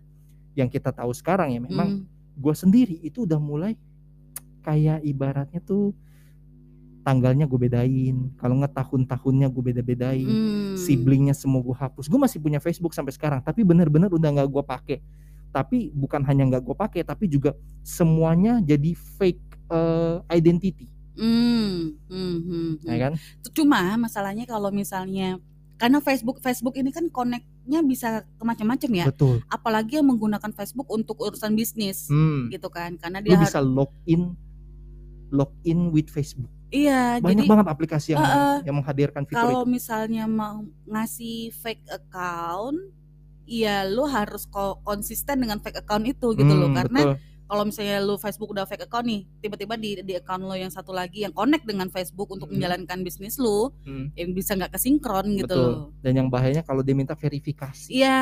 Yang 0.54 0.68
kita 0.76 0.90
tahu 0.92 1.10
sekarang 1.12 1.52
ya 1.52 1.60
memang 1.60 2.04
Hmm. 2.04 2.06
gue 2.36 2.54
sendiri 2.54 2.96
itu 3.00 3.24
udah 3.24 3.40
mulai 3.40 3.74
kayak 4.60 5.00
ibaratnya 5.02 5.58
tuh 5.58 5.96
tanggalnya 7.00 7.46
gue 7.46 7.54
bedain 7.56 8.34
kalau 8.34 8.58
nggak 8.58 8.74
tahun-tahunnya 8.74 9.46
gue 9.46 9.62
beda-bedain 9.62 10.26
Hmm. 10.26 10.74
siblingnya 10.74 11.32
semua 11.32 11.62
gue 11.62 11.72
hapus 11.72 12.10
gue 12.10 12.18
masih 12.18 12.42
punya 12.42 12.58
Facebook 12.58 12.90
sampai 12.90 13.14
sekarang 13.14 13.38
tapi 13.40 13.62
bener-bener 13.62 14.10
udah 14.10 14.26
nggak 14.34 14.48
gue 14.50 14.64
pakai 14.66 14.98
tapi 15.48 15.94
bukan 15.94 16.20
hanya 16.26 16.50
nggak 16.50 16.66
gue 16.66 16.74
pakai 16.74 17.00
tapi 17.06 17.30
juga 17.30 17.54
semuanya 17.80 18.58
jadi 18.60 18.92
fake 18.92 19.42
eh, 19.66 20.16
identity 20.34 20.90
Hmm. 21.16 21.94
Hmm. 22.10 22.36
Hmm. 22.42 22.70
ya 22.84 22.96
kan 23.00 23.12
Cuma 23.54 23.96
masalahnya 23.96 24.44
kalau 24.44 24.68
misalnya 24.68 25.38
karena 25.78 26.02
Facebook 26.02 26.42
Facebook 26.42 26.74
ini 26.74 26.90
kan 26.90 27.06
connect-nya 27.66 27.80
bisa 27.82 28.08
ke 28.22 28.44
macam-macam 28.46 28.90
ya. 28.94 29.06
betul 29.10 29.42
Apalagi 29.50 29.98
yang 29.98 30.06
menggunakan 30.06 30.50
Facebook 30.54 30.86
untuk 30.88 31.18
urusan 31.18 31.52
bisnis 31.58 32.06
hmm. 32.06 32.54
gitu 32.54 32.70
kan. 32.70 32.94
Karena 32.96 33.18
lu 33.18 33.26
dia 33.26 33.36
har- 33.36 33.44
bisa 33.50 33.58
login 33.58 34.38
login 35.34 35.90
with 35.90 36.06
Facebook 36.06 36.46
iya, 36.70 37.18
banyak 37.18 37.46
jadi 37.46 37.50
banget 37.50 37.66
aplikasi 37.66 38.08
yang 38.14 38.22
Uh, 38.22 38.58
yang 38.62 38.78
menghadirkan 38.78 39.26
fitur 39.26 39.42
kalau 39.42 39.66
itu 39.66 39.74
misalnya 39.74 40.24
mau 40.30 40.62
ngasih 40.86 41.50
fake 41.50 41.82
account, 41.90 42.78
ya 43.42 43.86
lu 43.86 44.06
harus 44.06 44.46
ko- 44.46 44.78
konsisten 44.86 45.42
dengan 45.42 45.58
fake 45.58 45.82
account 45.82 46.06
itu 46.06 46.30
gitu 46.34 46.52
loh. 46.54 46.70
Hmm, 46.70 46.78
Karena 46.78 47.00
betul. 47.02 47.14
Kalau 47.46 47.62
misalnya 47.62 47.98
lu 47.98 48.14
Facebook 48.14 48.50
udah 48.50 48.62
fake 48.62 48.84
account 48.84 49.06
nih, 49.06 49.22
tiba-tiba 49.38 49.74
di 49.74 49.98
di 50.00 50.14
account 50.14 50.42
lo 50.42 50.52
yang 50.52 50.68
satu 50.68 50.90
lagi 50.90 51.22
yang 51.22 51.30
connect 51.30 51.62
dengan 51.62 51.86
Facebook 51.86 52.26
untuk 52.28 52.46
Hmm. 52.46 52.58
menjalankan 52.58 52.98
bisnis 53.00 53.36
lu, 53.36 53.70
Hmm, 53.80 54.10
yang 54.12 54.30
bisa 54.30 54.52
nggak 54.52 54.70
kesinkron 54.72 55.26
gitu 55.32 55.46
betul 55.46 55.62
loh. 55.62 55.78
dan 56.00 56.12
yang 56.16 56.28
bahayanya 56.28 56.60
kalau 56.60 56.80
dia 56.80 56.92
minta 56.92 57.14
verifikasi 57.14 57.86
Iya. 57.88 58.20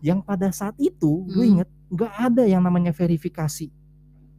yang 0.00 0.18
pada 0.20 0.50
saat 0.50 0.74
itu 0.76 1.24
gue 1.24 1.40
Hmm. 1.40 1.52
inget 1.56 1.68
nggak 1.86 2.12
ada 2.12 2.42
yang 2.42 2.60
namanya 2.60 2.90
verifikasi 2.90 3.70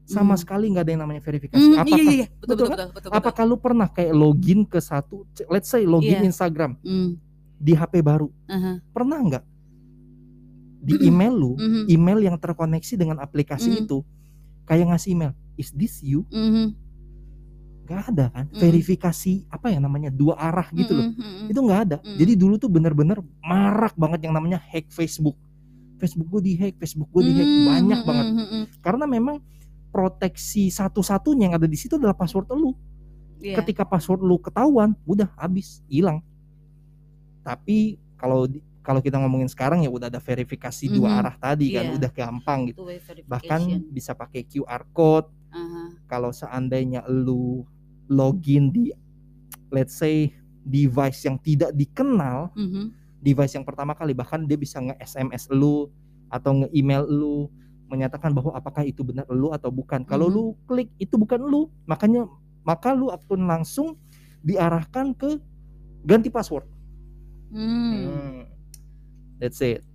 sama 0.03 0.33
Hmm. 0.33 0.39
sekali 0.39 0.65
nggak 0.69 0.83
ada 0.83 0.91
yang 0.93 1.03
namanya 1.03 1.19
verifikasi 1.19 1.59
Hmm, 1.61 1.75
apakah 1.77 1.95
iya, 1.95 2.03
iya, 2.03 2.15
iya. 2.17 2.27
betul 2.27 2.39
Betul, 2.39 2.47
betul, 2.47 2.67
kan? 2.67 2.77
betul, 2.77 2.87
betul, 2.89 3.09
betul. 3.09 3.19
apakah 3.19 3.43
lu 3.43 3.55
pernah 3.57 3.87
kayak 3.87 4.13
login 4.13 4.59
ke 4.63 4.79
satu 4.79 5.23
let's 5.47 5.67
say 5.67 5.83
login 5.83 6.19
Iya. 6.19 6.27
Instagram 6.27 6.75
Hmm, 6.79 7.15
di 7.55 7.71
HP 7.71 7.99
baru 7.99 8.27
aha, 8.45 8.83
pernah 8.91 9.19
nggak 9.19 9.43
di 10.77 10.95
email 11.03 11.33
lu 11.33 11.51
mhm, 11.53 11.83
email 11.87 12.19
yang 12.21 12.37
terkoneksi 12.37 12.93
dengan 12.95 13.17
aplikasi 13.17 13.67
Hmm. 13.69 13.81
itu 13.83 13.97
kayak 14.67 14.91
ngasih 14.93 15.15
email 15.15 15.31
is 15.55 15.71
this 15.73 16.03
you 16.03 16.27
mhm, 16.29 16.75
nggak 17.87 18.01
ada 18.13 18.25
kan 18.29 18.45
Hmm. 18.51 18.59
verifikasi 18.59 19.47
apa 19.47 19.71
ya 19.71 19.79
namanya 19.79 20.11
dua 20.11 20.35
arah 20.35 20.67
gitu 20.75 20.91
loh 20.91 21.07
mhm, 21.07 21.17
mhm. 21.17 21.47
itu 21.49 21.59
nggak 21.63 21.81
ada 21.87 21.97
Hmm. 22.03 22.17
jadi 22.19 22.33
dulu 22.35 22.59
tuh 22.59 22.67
bener-bener 22.67 23.23
marak 23.39 23.95
banget 23.95 24.27
yang 24.27 24.35
namanya 24.35 24.59
hack 24.59 24.91
Facebook 24.91 25.39
Facebook 25.97 26.29
gue 26.29 26.53
dihack, 26.53 26.77
Facebook 26.77 27.09
gue 27.09 27.25
dihack 27.25 27.49
Hmm, 27.49 27.65
banyak 27.73 27.99
hmm, 28.01 28.07
banget. 28.07 28.25
hmm, 28.29 28.37
hmm, 28.37 28.49
hmm. 28.53 28.65
Karena 28.85 29.05
memang 29.09 29.41
proteksi 29.89 30.69
satu-satunya 30.69 31.49
yang 31.49 31.55
ada 31.57 31.65
di 31.65 31.73
situ 31.73 31.97
adalah 31.97 32.13
password 32.13 32.53
lu. 32.53 32.77
Iya. 33.41 33.57
Ketika 33.61 33.81
password 33.81 34.21
lu 34.21 34.37
ketahuan, 34.37 34.93
udah 35.09 35.25
habis, 35.33 35.81
hilang. 35.89 36.21
Tapi 37.41 37.97
kalau 38.13 38.45
kalau 38.87 39.03
kita 39.03 39.19
ngomongin 39.19 39.51
sekarang 39.51 39.83
ya 39.83 39.91
udah 39.91 40.07
ada 40.07 40.23
verifikasi 40.23 40.87
dua 40.87 41.11
Mhm. 41.11 41.19
arah 41.19 41.35
tadi 41.35 41.75
kan, 41.75 41.91
Iya. 41.91 41.95
udah 41.99 42.11
gampang 42.15 42.59
gitu. 42.71 42.87
Bahkan 43.27 43.59
bisa 43.91 44.15
pakai 44.15 44.47
QR 44.47 44.87
code. 44.95 45.27
Aha. 45.51 45.91
Kalau 46.07 46.31
seandainya 46.31 47.03
lu 47.11 47.67
login 48.07 48.71
di 48.71 48.95
let's 49.67 49.99
say 49.99 50.31
device 50.63 51.19
yang 51.27 51.35
tidak 51.35 51.75
dikenal, 51.75 52.55
Mhm. 52.55 52.95
device 53.19 53.59
yang 53.59 53.67
pertama 53.67 53.91
kali 53.91 54.15
bahkan 54.15 54.47
dia 54.47 54.55
bisa 54.55 54.79
nge-SMS 54.79 55.51
lu 55.51 55.91
atau 56.31 56.63
nge-email 56.63 57.03
lu 57.11 57.51
menyatakan 57.91 58.31
bahwa 58.31 58.55
apakah 58.55 58.87
itu 58.87 59.03
benar 59.03 59.27
lu 59.27 59.51
atau 59.51 59.67
bukan. 59.67 60.07
Kalau 60.07 60.31
Mhm. 60.31 60.35
lu 60.35 60.43
klik 60.63 60.87
itu 60.95 61.19
bukan 61.19 61.43
lu, 61.43 61.67
makanya 61.83 62.23
maka 62.63 62.95
lu 62.95 63.11
akan 63.11 63.47
langsung 63.47 63.99
diarahkan 64.39 65.11
ke 65.11 65.39
ganti 66.07 66.31
password. 66.31 66.63
Hmm. 67.51 67.91
Hmm. 68.07 68.39
That's 69.37 69.61
it. 69.61 69.85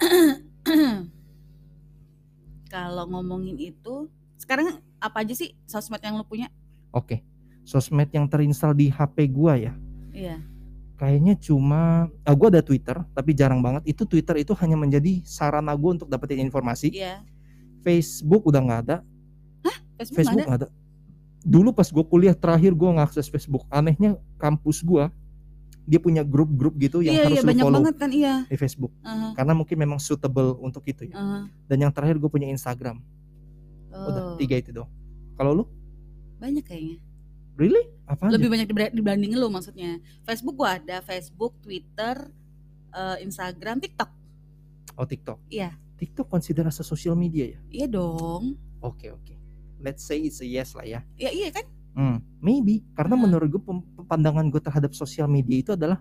Kalau 2.72 3.04
ngomongin 3.12 3.60
itu, 3.60 4.08
sekarang 4.40 4.80
apa 4.96 5.20
aja 5.20 5.34
sih 5.36 5.52
sosmed 5.68 6.00
yang 6.00 6.16
lu 6.16 6.24
punya? 6.24 6.48
Oke. 6.96 7.20
Sosmed 7.68 8.08
yang 8.14 8.24
terinstall 8.24 8.72
di 8.72 8.88
HP 8.88 9.28
gua 9.28 9.60
ya. 9.60 9.76
Iya. 10.16 10.40
Kayaknya 10.96 11.36
cuma 11.40 12.08
ah, 12.24 12.34
gua 12.36 12.48
ada 12.48 12.64
Twitter, 12.64 12.96
tapi 13.12 13.36
jarang 13.36 13.60
banget. 13.60 13.84
Itu 13.84 14.08
Twitter 14.08 14.40
itu 14.40 14.56
hanya 14.56 14.80
menjadi 14.80 15.20
sarana 15.28 15.76
gua 15.76 16.00
untuk 16.00 16.08
dapetin 16.08 16.40
informasi. 16.40 16.92
Iya. 16.96 17.20
Facebook 17.84 18.48
udah 18.48 18.60
nggak 18.64 18.80
ada. 18.88 18.96
Facebook, 20.00 20.16
Facebook 20.24 20.48
nggak 20.48 20.60
ada. 20.64 20.68
ada. 20.72 20.78
Dulu 21.40 21.72
pas 21.72 21.88
gue 21.88 22.04
kuliah 22.04 22.36
terakhir 22.36 22.76
gue 22.76 22.90
ngakses 23.00 23.28
Facebook. 23.28 23.64
Anehnya 23.72 24.16
kampus 24.36 24.84
gue 24.84 25.08
dia 25.90 25.98
punya 25.98 26.22
grup-grup 26.22 26.78
gitu 26.78 27.02
yang 27.02 27.18
Iya, 27.18 27.22
harus 27.26 27.34
iya 27.34 27.42
lu 27.42 27.50
banyak 27.50 27.64
follow 27.66 27.78
banget 27.82 27.94
kan 27.98 28.10
iya. 28.14 28.34
di 28.46 28.54
Facebook. 28.54 28.92
Aha, 29.02 29.34
Karena 29.34 29.52
mungkin 29.52 29.74
memang 29.74 29.98
suitable 29.98 30.54
untuk 30.62 30.86
itu 30.86 31.10
ya. 31.10 31.18
aha. 31.18 31.38
Dan 31.66 31.82
yang 31.82 31.90
terakhir 31.90 32.14
gue 32.16 32.30
punya 32.30 32.46
Instagram. 32.46 33.02
Udah 33.90 34.22
Oh, 34.22 34.38
tiga 34.38 34.54
itu 34.54 34.70
dong. 34.70 34.86
Kalau 35.34 35.50
lu? 35.52 35.64
Banyak 36.38 36.62
kayaknya. 36.62 37.02
Really? 37.58 37.90
Apa 38.06 38.30
aja? 38.30 38.38
Lebih 38.38 38.48
banyak 38.48 38.66
dibra- 38.66 38.94
dibandingin 38.94 39.34
lu 39.34 39.50
maksudnya. 39.50 39.98
Facebook 40.22 40.54
gua 40.54 40.78
ada, 40.78 41.02
Facebook, 41.02 41.58
Twitter, 41.58 42.30
eh, 42.90 43.16
Instagram, 43.20 43.82
TikTok. 43.82 44.10
Oh 44.94 45.04
TikTok. 45.04 45.42
Iya. 45.50 45.74
TikTok 45.98 46.30
consider 46.30 46.64
as 46.64 46.78
a 46.78 46.86
social 46.86 47.12
media 47.12 47.50
ya? 47.50 47.58
Iya 47.68 47.86
dong. 47.90 48.54
Oke 48.80 49.10
oke. 49.10 49.34
Let's 49.76 50.00
say 50.00 50.22
it's 50.22 50.38
a 50.38 50.46
yes 50.46 50.72
lah 50.72 50.86
ya. 50.86 51.00
Ya 51.14 51.28
iya 51.28 51.50
kan? 51.50 51.66
Hmm, 51.90 52.22
maybe 52.38 52.86
karena 52.92 53.14
Hmm. 53.14 53.22
menurut 53.24 53.48
gue 53.48 53.62
pandangan 54.04 54.46
gue 54.46 54.58
terhadap 54.58 54.92
sosial 54.92 55.26
media 55.26 55.56
itu 55.58 55.72
adalah 55.72 55.98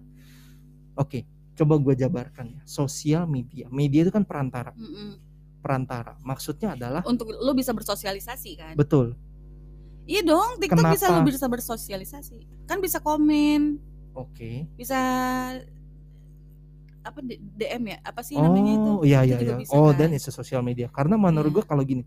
oke. 0.93 1.25
coba 1.51 1.75
gue 1.75 1.91
jabarkan 1.93 2.55
ya. 2.55 2.61
Sosial 2.63 3.27
media, 3.27 3.67
media 3.67 4.01
itu 4.01 4.15
kan 4.15 4.23
perantara. 4.23 4.71
Mm-mm. 4.73 5.19
Perantara. 5.59 6.15
Maksudnya 6.21 6.71
adalah 6.71 7.03
Untuk 7.03 7.27
lu 7.29 7.51
bisa 7.51 7.75
bersosialisasi 7.75 8.51
kan? 8.55 8.73
betul. 8.73 9.19
Iya 10.07 10.23
dong, 10.23 10.55
TikTok 10.55 10.87
bisa 10.87 11.05
Kenapa? 11.05 11.19
lu 11.19 11.27
bisa 11.27 11.45
bersosialisasi. 11.45 12.37
Kan 12.63 12.79
bisa 12.79 12.97
komen, 12.97 13.75
Oke. 14.15 14.71
bisa 14.73 14.95
apa 16.99 17.19
DM 17.23 17.83
ya? 17.87 17.97
Apa 18.03 18.21
sih 18.21 18.35
namanya 18.35 18.71
itu? 18.75 18.89
Oh 18.89 19.03
iya 19.03 19.19
Itu 19.21 19.35
iya 19.35 19.37
iya. 19.41 19.55
bisa 19.57 19.71
Oh 19.73 19.91
kan? 19.91 19.99
dan 19.99 20.09
it's 20.13 20.27
a 20.27 20.33
social 20.33 20.61
media. 20.61 20.87
Karena 20.87 21.15
menurut 21.15 21.49
Iya. 21.49 21.57
gue 21.59 21.65
kalau 21.65 21.83
gini, 21.83 22.03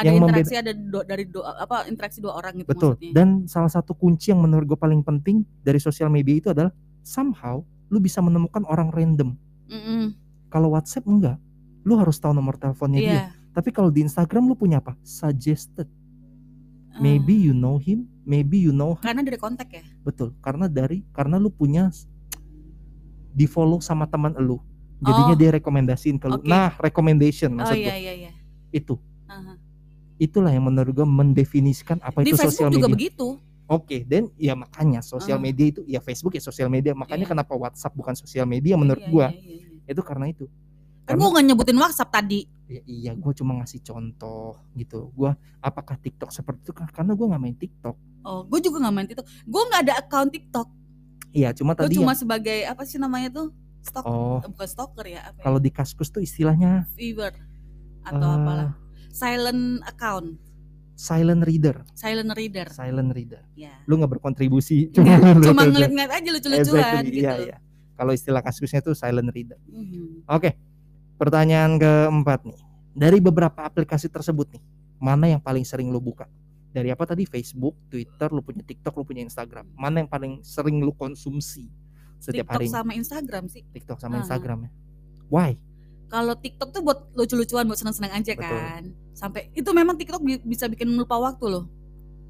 Ada 0.00 0.06
yang 0.06 0.16
interaksi 0.22 0.54
ada 0.54 0.72
do- 0.72 1.04
dari 1.04 1.24
do, 1.24 1.40
apa 1.40 1.76
interaksi 1.84 2.18
dua 2.18 2.32
orang 2.34 2.52
gitu 2.56 2.66
betul. 2.66 2.92
maksudnya. 2.94 3.12
Dan 3.12 3.28
salah 3.44 3.68
satu 3.68 3.92
kunci 3.92 4.30
yang 4.30 4.40
menurut 4.40 4.66
gue 4.66 4.76
paling 4.76 5.00
penting 5.00 5.36
dari 5.60 5.76
sosial 5.76 6.08
media 6.08 6.34
itu 6.34 6.48
adalah 6.48 6.72
somehow 7.00 7.60
lu 7.86 7.98
bisa 7.98 8.18
menemukan 8.18 8.64
orang 8.64 8.88
random. 8.88 9.36
Mm-mm. 9.66 10.16
Kalau 10.48 10.72
WhatsApp 10.72 11.04
enggak. 11.04 11.36
Lu 11.80 11.94
harus 11.94 12.16
tahu 12.16 12.30
nomor 12.30 12.54
teleponnya 12.54 12.98
dia. 12.98 13.08
Iya. 13.08 13.24
Tapi 13.50 13.68
kalau 13.68 13.88
di 13.88 14.00
Instagram 14.00 14.44
lu 14.44 14.54
punya 14.54 14.78
apa? 14.78 14.94
Suggested. 15.00 15.88
Ah. 16.90 16.98
Maybe 16.98 17.32
you 17.32 17.50
know 17.50 17.76
him, 17.76 18.04
maybe 18.22 18.58
you 18.58 18.70
know 18.70 18.94
her. 18.94 19.04
karena 19.04 19.22
dari 19.22 19.36
kontak 19.36 19.70
ya. 19.70 19.82
Betul. 20.00 20.34
Karena 20.38 20.66
dari 20.66 21.06
karena 21.10 21.34
lu 21.34 21.48
punya 21.48 21.88
di 23.30 23.46
follow 23.46 23.78
sama 23.78 24.06
teman 24.06 24.34
lu. 24.36 24.58
Jadinya 25.00 25.32
Oh. 25.32 25.38
dia 25.38 25.50
rekomendasiin 25.50 26.16
ke 26.16 26.26
lu. 26.26 26.36
Oke. 26.36 26.44
Nah, 26.44 26.76
recommendation 26.76 27.50
Oh 27.50 27.56
maksud 27.56 27.74
iya 27.74 27.88
gua. 27.88 27.96
iya 27.96 28.12
iya. 28.18 28.32
Itu. 28.70 29.00
Aha. 29.26 29.56
Itulah 30.20 30.52
yang 30.52 30.68
menurut 30.68 30.92
gua 30.92 31.08
mendefinisikan 31.08 31.96
apa 31.98 32.20
Di 32.20 32.30
itu 32.30 32.36
sosial 32.36 32.68
Facebook 32.68 32.76
juga 32.76 32.86
media. 32.86 32.96
begitu. 33.08 33.26
Oke, 33.64 34.02
dan 34.02 34.28
ya 34.36 34.52
makanya 34.52 35.00
sosial 35.00 35.38
Ah. 35.38 35.42
media 35.42 35.66
itu 35.66 35.80
ya 35.86 35.98
Facebook 35.98 36.34
ya 36.34 36.42
sosial 36.42 36.68
media. 36.68 36.92
Makanya 36.92 37.24
Iya. 37.24 37.32
kenapa 37.32 37.52
WhatsApp 37.54 37.94
bukan 37.94 38.12
sosial 38.12 38.44
media 38.44 38.74
menurut 38.74 39.00
Iya, 39.00 39.08
gua. 39.08 39.26
iya, 39.30 39.40
iya, 39.40 39.56
iya. 39.80 39.88
Itu 39.88 40.02
karena 40.02 40.26
itu. 40.26 40.44
Kan 41.00 41.16
Karena- 41.16 41.20
gua 41.22 41.28
nggak 41.32 41.44
nyebutin 41.46 41.78
WhatsApp 41.78 42.10
tadi. 42.12 42.40
Ya, 42.66 42.82
iya, 42.84 43.12
gua 43.14 43.32
cuma 43.32 43.56
ngasih 43.56 43.80
contoh 43.80 44.58
gitu. 44.74 45.08
Gua 45.12 45.32
apakah 45.58 45.96
TikTok 45.96 46.28
seperti 46.28 46.60
itu 46.62 46.72
karena 46.74 47.14
gua 47.14 47.26
nggak 47.30 47.40
main 47.40 47.56
TikTok. 47.56 47.96
Oh, 48.20 48.44
gue 48.44 48.60
juga 48.60 48.76
nggak 48.78 48.92
main 48.92 49.06
TikTok. 49.08 49.24
Gue 49.42 49.62
nggak 49.64 49.80
ada 49.80 49.94
account 49.96 50.28
TikTok. 50.28 50.68
Iya, 51.32 51.56
cuma 51.56 51.72
Gue 51.72 51.88
tadi 51.88 51.96
cuma 51.96 52.12
ya. 52.12 52.18
sebagai 52.20 52.58
apa 52.68 52.82
sih 52.84 53.00
namanya 53.00 53.32
tuh? 53.32 53.48
Stok, 53.80 54.04
Oh, 54.04 54.44
bukan 54.44 54.68
stalker 54.68 55.06
ya, 55.08 55.24
apa 55.24 55.40
ya? 55.40 55.42
kalau 55.42 55.56
di 55.56 55.72
Kaskus 55.72 56.12
tuh 56.12 56.20
istilahnya 56.20 56.84
viewer 56.92 57.32
atau 58.02 58.28
eh, 58.28 58.36
apalah. 58.36 58.70
Silent 59.10 59.82
account, 59.84 60.38
silent 60.94 61.42
reader, 61.42 61.82
silent 61.96 62.30
reader. 62.32 62.68
silent 62.70 63.10
reader. 63.10 63.42
Ya. 63.54 63.74
Lu 63.84 63.96
nggak 63.96 64.18
berkontribusi, 64.18 64.88
Cuma, 64.94 65.18
cuma 65.34 65.64
aja. 65.64 65.70
ngeliat-ngeliat 65.72 66.12
aja 66.12 66.28
lucu-lucuan 66.30 66.62
Exactly, 67.02 67.10
gitu. 67.10 67.24
Iya, 67.26 67.32
iya. 67.42 67.56
Kalau 67.94 68.12
istilah 68.12 68.40
Kaskusnya 68.40 68.80
tuh 68.80 68.94
silent 68.94 69.28
reader. 69.28 69.58
Mhm. 69.66 70.24
Oke. 70.24 70.56
Pertanyaan 71.16 71.76
keempat 71.76 72.48
nih. 72.48 72.60
Dari 72.90 73.20
beberapa 73.20 73.60
aplikasi 73.60 74.08
tersebut 74.08 74.56
nih, 74.56 74.62
mana 74.96 75.28
yang 75.28 75.40
paling 75.40 75.62
sering 75.62 75.92
lu 75.92 76.00
buka? 76.00 76.24
Dari 76.70 76.88
apa 76.88 77.04
tadi? 77.04 77.26
Facebook, 77.26 77.76
Twitter, 77.90 78.30
lu 78.30 78.40
punya 78.40 78.62
TikTok, 78.62 78.94
lu 78.94 79.04
punya 79.04 79.20
Instagram. 79.20 79.68
Mana 79.74 80.00
yang 80.00 80.08
paling 80.08 80.40
sering 80.40 80.80
lu 80.80 80.94
konsumsi 80.94 81.68
setiap 82.16 82.46
TikTok 82.48 82.56
hari? 82.56 82.66
sama 82.70 82.92
Instagram 82.94 83.44
sih. 83.48 83.66
TikTok 83.68 83.98
sama 83.98 84.16
Aha. 84.16 84.22
Instagram 84.24 84.58
ya. 84.64 84.70
Why? 85.28 85.50
Kalau 86.08 86.34
TikTok 86.34 86.72
tuh 86.72 86.82
buat 86.82 87.10
lucu-lucuan, 87.12 87.66
buat 87.66 87.78
seneng-seneng 87.78 88.10
aja 88.10 88.32
Betul. 88.32 88.48
kan. 88.48 88.82
Sampai 89.12 89.50
itu 89.52 89.68
memang 89.70 89.94
TikTok 89.94 90.20
bi- 90.20 90.42
bisa 90.42 90.66
bikin 90.66 90.88
lupa 90.90 91.16
waktu 91.16 91.46
loh. 91.46 91.64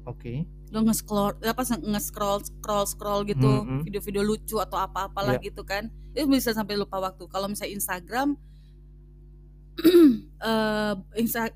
Oke. 0.03 0.43
Lo 0.69 0.81
nge-scroll 0.81 1.35
apa 1.41 1.61
nge-scroll 1.63 2.41
scroll 2.41 2.85
scroll 2.85 3.21
gitu, 3.23 3.47
Mhm. 3.61 3.83
video-video 3.83 4.21
lucu 4.21 4.57
atau 4.57 4.77
apa-apalah 4.77 5.37
Iya. 5.37 5.45
gitu 5.47 5.61
kan. 5.61 5.87
Itu 6.11 6.25
bisa 6.25 6.51
sampai 6.51 6.75
lupa 6.75 6.97
waktu. 6.97 7.23
Kalau 7.27 7.47
misalnya 7.47 7.75
Instagram 7.75 8.35
eh 10.41 10.93
Insta, 11.15 11.47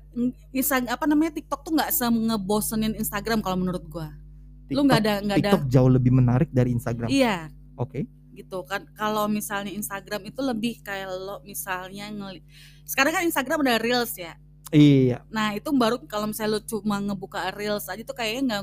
Insta- 0.50 0.88
apa 0.88 1.04
namanya 1.04 1.34
TikTok 1.34 1.60
tuh 1.62 1.72
nggak 1.74 1.90
ngebosenin 2.08 2.96
Instagram 2.96 3.40
kalau 3.40 3.56
menurut 3.56 3.84
gua. 3.86 4.08
Lu 4.66 4.82
nggak 4.82 5.00
ada 5.00 5.14
nggak 5.22 5.36
ada 5.36 5.50
TikTok 5.52 5.64
jauh 5.68 5.90
lebih 5.90 6.10
menarik 6.10 6.50
dari 6.50 6.74
Instagram. 6.74 7.06
iya 7.06 7.46
Oke. 7.76 8.02
gitu 8.34 8.66
kan 8.66 8.82
kalau 8.92 9.24
misalnya 9.26 9.70
Instagram 9.70 10.26
itu 10.26 10.40
lebih 10.42 10.82
kayak 10.82 11.08
lo 11.08 11.38
misalnya 11.40 12.10
ngeli 12.10 12.42
sekarang 12.82 13.14
kan 13.14 13.22
Instagram 13.24 13.62
ada 13.62 13.78
reels 13.78 14.12
ya 14.12 14.34
Iya. 14.68 15.22
nah 15.28 15.52
itu 15.52 15.70
baru 15.70 16.02
kalau 16.04 16.26
misalnya 16.26 16.58
lo 16.58 16.60
cuma 16.60 16.98
ngebuka 16.98 17.54
reels 17.54 17.86
aja 17.86 18.02
tuh 18.02 18.12
kayaknya 18.12 18.42
nggak 18.42 18.62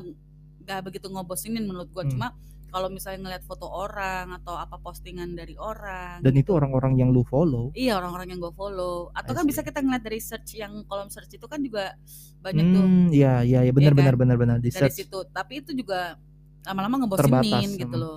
nggak 0.62 0.80
begitu 0.82 1.06
ngobosinin 1.08 1.64
menurut 1.64 1.88
gua 1.88 2.04
Hmm. 2.04 2.12
cuma 2.12 2.28
kalau 2.68 2.90
misalnya 2.90 3.22
ngeliat 3.22 3.42
foto 3.42 3.64
orang 3.64 4.34
atau 4.34 4.58
apa 4.58 4.76
postingan 4.76 5.32
dari 5.32 5.54
orang 5.54 6.18
Dan 6.20 6.34
itu 6.34 6.50
orang-orang 6.50 6.98
yang 6.98 7.08
lu 7.08 7.22
follow. 7.22 7.70
iya 7.72 7.94
orang-orang 7.94 8.34
yang 8.34 8.42
gue 8.42 8.50
follow 8.50 9.14
atau 9.14 9.30
I 9.30 9.36
kan 9.36 9.44
see. 9.44 9.48
bisa 9.48 9.60
kita 9.62 9.78
ngeliat 9.78 10.02
dari 10.02 10.18
search 10.18 10.50
yang 10.54 10.82
kolom 10.84 11.06
search 11.06 11.30
itu 11.32 11.46
kan 11.46 11.62
juga 11.62 11.94
banyak 12.42 12.66
tuh 12.66 12.82
Hmm, 12.82 13.06
iya 13.08 13.40
iya 13.40 13.62
iya 13.62 13.70
benar 13.70 13.94
Iya 13.94 13.98
benar 14.02 14.14
kan? 14.14 14.20
benar 14.20 14.36
benar 14.36 14.56
di 14.58 14.68
dari 14.68 14.76
search. 14.76 14.96
situ 15.00 15.18
tapi 15.30 15.62
itu 15.62 15.70
juga 15.72 16.18
lama-lama 16.64 17.06
Terbatas, 17.06 17.46
ngebosinin 17.46 17.70
gitu 17.78 17.94
hmm. 17.94 18.02
loh 18.02 18.16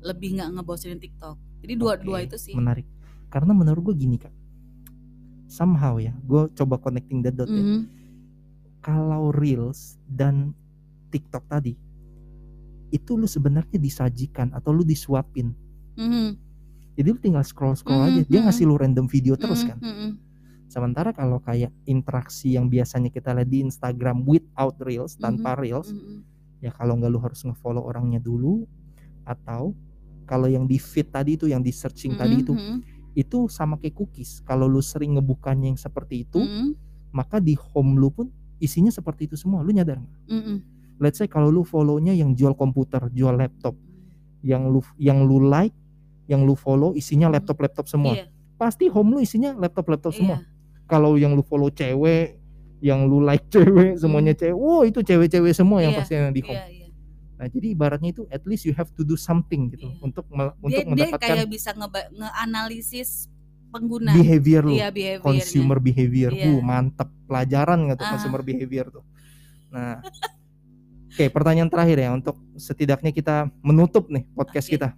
lebih 0.00 0.28
nggak 0.32 0.48
ngebosinin 0.54 0.96
TikTok 0.96 1.36
jadi 1.58 1.74
dua 1.74 1.92
Oke, 1.92 2.04
dua 2.04 2.18
itu 2.22 2.36
sih 2.38 2.54
Menarik. 2.54 2.86
Karena 3.28 3.50
menurut 3.52 3.82
gue 3.82 3.96
gini 3.98 4.16
kak. 4.16 4.30
Somehow 5.48 5.96
ya, 5.96 6.12
gue 6.28 6.46
coba 6.52 6.76
connecting 6.76 7.24
the 7.24 7.32
dot 7.32 7.48
ya. 7.48 7.56
Mhm. 7.56 7.80
Kalau 8.78 9.32
reels 9.34 9.96
dan 10.06 10.52
TikTok 11.08 11.48
tadi 11.48 11.74
itu 12.88 13.20
lu 13.20 13.28
sebenarnya 13.28 13.76
disajikan 13.76 14.52
atau 14.52 14.72
lu 14.72 14.80
disuapin. 14.80 15.52
Mhm. 15.96 16.36
Jadi 16.96 17.08
lu 17.08 17.18
tinggal 17.20 17.44
scroll 17.44 17.76
scroll 17.76 18.00
Mhm, 18.00 18.08
aja, 18.08 18.22
dia 18.28 18.40
ngasih 18.44 18.64
lu 18.64 18.76
random 18.76 19.06
video 19.06 19.36
terus 19.36 19.60
Mhm, 19.62 19.68
kan. 19.68 19.78
mhm. 19.80 20.10
Sementara 20.68 21.16
kalau 21.16 21.40
kayak 21.40 21.72
interaksi 21.84 22.56
yang 22.56 22.68
biasanya 22.68 23.08
kita 23.08 23.32
lihat 23.32 23.48
di 23.48 23.64
Instagram 23.64 24.24
without 24.24 24.76
reels, 24.84 25.16
tanpa 25.16 25.56
reels, 25.56 25.92
Mhm. 25.92 26.24
ya 26.60 26.70
kalau 26.72 26.96
nggak 26.96 27.08
lu 27.08 27.20
harus 27.20 27.40
ngefollow 27.40 27.80
orangnya 27.80 28.20
dulu 28.20 28.68
atau 29.24 29.72
kalau 30.24 30.44
yang 30.44 30.68
di 30.68 30.76
feed 30.76 31.08
tadi 31.08 31.40
itu 31.40 31.48
yang 31.48 31.64
di 31.64 31.72
searching 31.72 32.16
tadi 32.16 32.36
Mhm, 32.36 32.42
itu 32.44 32.52
mhm. 32.52 32.76
Itu 33.18 33.50
sama 33.50 33.74
kayak 33.76 33.98
cookies. 33.98 34.38
Kalau 34.46 34.70
lu 34.70 34.78
sering 34.78 35.18
ngebukanya 35.18 35.66
yang 35.66 35.74
seperti 35.76 36.22
itu, 36.22 36.38
Mm-mm. 36.38 36.78
maka 37.10 37.42
di 37.42 37.58
home 37.58 37.98
lu 37.98 38.14
pun 38.14 38.30
isinya 38.58 38.94
seperti 38.94 39.26
itu 39.26 39.34
semua. 39.34 39.66
Lu 39.66 39.74
nyadar 39.74 39.98
nggak? 39.98 40.18
Mm-mm. 40.30 40.56
Let's 40.98 41.18
say 41.18 41.26
kalau 41.26 41.50
lu 41.50 41.62
follow-nya 41.62 42.14
yang 42.14 42.34
jual 42.34 42.54
komputer, 42.54 43.10
jual 43.10 43.34
laptop, 43.34 43.74
yang 44.42 44.70
lu 44.70 44.78
yang 44.98 45.26
lu 45.26 45.42
like, 45.42 45.74
yang 46.30 46.46
lu 46.46 46.54
follow 46.54 46.94
isinya 46.94 47.26
Hmm. 47.26 47.34
laptop-laptop 47.38 47.86
semua. 47.86 48.14
Iya, 48.14 48.26
Pasti 48.54 48.86
home 48.86 49.14
lu 49.14 49.18
isinya 49.18 49.54
laptop-laptop 49.54 50.14
semua. 50.14 50.42
iya. 50.42 50.46
Kalau 50.86 51.14
yang 51.14 51.34
lu 51.34 51.42
follow 51.42 51.70
cewek, 51.70 52.38
yang 52.78 53.06
lu 53.06 53.18
like 53.18 53.46
cewek, 53.54 53.98
semuanya 53.98 54.34
cewek, 54.34 54.54
wow 54.54 54.82
itu 54.82 55.02
cewek-cewek 55.02 55.54
semua 55.54 55.82
yang 55.82 55.90
Hmm. 55.90 55.98
Iya, 55.98 56.02
pasti 56.02 56.12
yang 56.14 56.30
di 56.30 56.42
home. 56.42 56.54
Iya, 56.54 56.66
iya. 56.70 56.77
Nah, 57.38 57.46
jadi 57.46 57.70
ibaratnya 57.70 58.10
itu 58.10 58.26
at 58.28 58.42
least 58.42 58.66
you 58.66 58.74
have 58.74 58.90
to 58.92 59.06
do 59.06 59.14
something 59.14 59.70
gitu 59.70 59.86
Iya. 59.86 60.02
untuk 60.02 60.26
mel- 60.28 60.50
Dia, 60.50 60.58
untuk 60.58 60.74
dia 60.74 60.90
mendapatkan 60.90 61.28
kayak 61.38 61.46
bisa 61.46 61.70
nge-analisis 62.10 63.30
pengguna. 63.70 64.10
behavior 64.12 64.62
lu. 64.66 64.74
Iya, 64.74 64.88
behavior 64.90 65.22
consumer 65.22 65.78
behavior. 65.78 66.30
Iya. 66.34 66.50
Uh, 66.50 66.60
mantap. 66.60 67.08
Pelajaran 67.24 67.78
nggak 67.86 67.96
tuh 67.96 68.06
Ah. 68.06 68.12
consumer 68.16 68.42
behavior 68.42 68.86
tuh. 68.90 69.04
Nah, 69.68 70.00
oke 71.06 71.24
pertanyaan 71.28 71.68
terakhir 71.68 71.98
ya 72.00 72.10
untuk 72.10 72.34
setidaknya 72.56 73.12
kita 73.12 73.52
menutup 73.60 74.08
nih 74.08 74.26
podcast 74.32 74.66
Oke. 74.66 74.74
kita. 74.74 74.88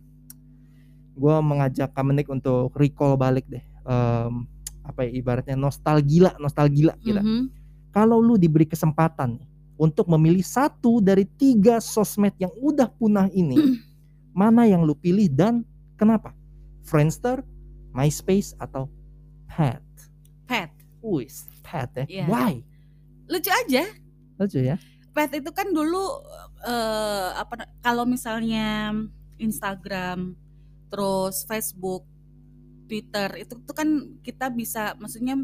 Gua 1.12 1.42
mengajak 1.42 1.92
Kamenik 1.92 2.31
untuk 2.31 2.72
recall 2.72 3.18
balik 3.18 3.44
deh. 3.44 3.61
Em, 3.85 4.46
apa 4.81 5.05
ya 5.05 5.11
ibaratnya 5.12 5.59
nostalgia, 5.59 6.33
nostalgia 6.38 6.96
kita. 6.96 7.20
Mhm. 7.20 7.50
Kalau 7.90 8.16
lu 8.16 8.38
diberi 8.38 8.64
kesempatan 8.64 9.37
nih, 9.37 9.50
untuk 9.81 10.12
memilih 10.12 10.45
satu 10.45 11.01
dari 11.01 11.25
tiga 11.25 11.81
sosmed 11.81 12.37
yang 12.37 12.53
udah 12.61 12.93
punah 13.01 13.33
ini, 13.33 13.81
mana 14.37 14.69
yang 14.69 14.85
lu 14.85 14.93
pilih 14.93 15.25
dan 15.33 15.64
kenapa? 15.97 16.37
Friendster, 16.85 17.40
MySpace 17.97 18.53
atau 18.61 18.93
Pet? 19.49 19.81
Pet. 20.45 20.69
Wis, 21.01 21.49
Pet 21.64 21.88
ya. 21.97 22.05
Iya. 22.05 22.25
Why? 22.29 22.53
Lucu 23.25 23.49
aja. 23.49 23.88
Lucu 24.37 24.61
ya. 24.61 24.77
Pet 25.16 25.33
itu 25.33 25.49
kan 25.49 25.73
dulu 25.73 26.29
eh 26.61 27.29
apa 27.40 27.64
kalau 27.81 28.05
misalnya 28.05 28.93
Instagram, 29.40 30.37
terus 30.93 31.49
Facebook, 31.49 32.05
Twitter 32.85 33.33
itu 33.40 33.57
tuh 33.64 33.73
kan 33.73 33.88
kita 34.21 34.53
bisa 34.53 34.93
maksudnya 35.01 35.40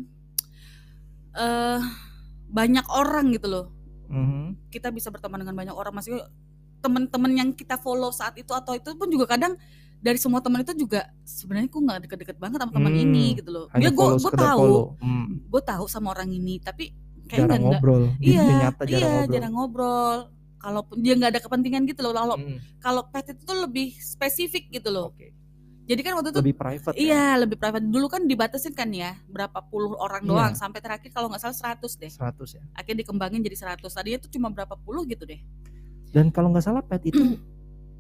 eh 1.33 1.81
banyak 2.53 2.85
orang 2.93 3.33
gitu 3.33 3.49
loh. 3.49 3.67
Mhm. 4.09 4.71
Kita 4.71 4.89
bisa 4.91 5.09
berteman 5.11 5.43
dengan 5.43 5.57
banyak 5.57 5.75
orang 5.75 5.95
maksudnya 5.95 6.27
teman-teman 6.81 7.33
yang 7.35 7.49
kita 7.51 7.81
follow 7.81 8.13
saat 8.13 8.37
itu 8.39 8.53
atau 8.53 8.77
itu 8.77 8.95
pun 8.95 9.09
juga 9.11 9.27
kadang 9.27 9.57
dari 9.99 10.21
semua 10.21 10.39
teman 10.45 10.63
itu 10.63 10.77
juga 10.77 11.09
sebenarnya 11.25 11.67
gue 11.73 11.83
nggak 11.83 11.99
deket-deket 12.07 12.37
banget 12.39 12.63
sama 12.63 12.73
teman 12.73 12.93
Hmm, 12.93 13.05
ini 13.09 13.27
gitu 13.41 13.51
loh. 13.51 13.67
Hanya 13.73 13.91
Dia 13.91 13.97
gue 13.97 14.09
gue 14.21 14.33
tahu. 14.37 14.71
Hmm, 15.01 15.27
gue 15.51 15.63
tahu 15.65 15.85
sama 15.89 16.13
orang 16.15 16.31
ini 16.31 16.61
tapi 16.61 16.93
Jarang 17.27 17.27
kayaknya 17.27 17.47
nggak 17.49 17.83
ngobrol. 17.83 18.03
Di 18.21 18.27
iya 18.31 18.45
nyata 18.47 18.83
jarang 18.87 18.95
iya 18.95 19.09
ngobrol. 19.11 19.33
jarang 19.35 19.53
ngobrol 19.57 20.19
kalaupun 20.57 20.97
dia 21.03 21.13
nggak 21.19 21.31
ada 21.37 21.41
kepentingan 21.43 21.83
gitu 21.91 22.01
loh 22.07 22.15
kalau 22.15 22.37
Hmm, 22.39 22.59
kalau 22.79 23.03
pet 23.11 23.27
itu 23.35 23.43
tuh 23.43 23.59
lebih 23.67 23.89
spesifik 23.99 24.71
gitu 24.71 24.89
loh 24.95 25.11
Oke. 25.15 25.33
Jadi 25.87 26.01
kan 26.03 26.13
waktu 26.15 26.31
itu 26.31 26.41
Lebih 26.43 26.57
private. 26.57 26.93
ya? 26.93 26.99
iya 26.99 27.25
lebih 27.37 27.57
private 27.57 27.87
dulu 27.87 28.07
kan 28.07 28.23
dibatasin 28.23 28.73
kan 28.73 28.91
ya 28.91 29.15
berapa 29.27 29.63
puluh 29.65 29.95
orang 29.95 30.21
Iya. 30.21 30.29
doang 30.29 30.53
sampai 30.55 30.81
terakhir 30.81 31.11
kalau 31.11 31.27
nggak 31.27 31.41
salah 31.41 31.79
100 31.79 31.79
deh 31.97 32.11
100 32.11 32.23
ya. 32.53 32.63
akhirnya 32.73 33.03
dikembangin 33.03 33.41
jadi 33.41 33.57
100 33.73 33.87
tadinya 33.87 34.19
tuh 34.19 34.31
cuma 34.31 34.49
berapa 34.49 34.75
puluh 34.77 35.03
gitu 35.05 35.23
deh 35.25 35.39
Dan 36.09 36.29
kalau 36.29 36.49
nggak 36.49 36.65
salah 36.65 36.81
Pet 36.81 37.03
itu 37.05 37.19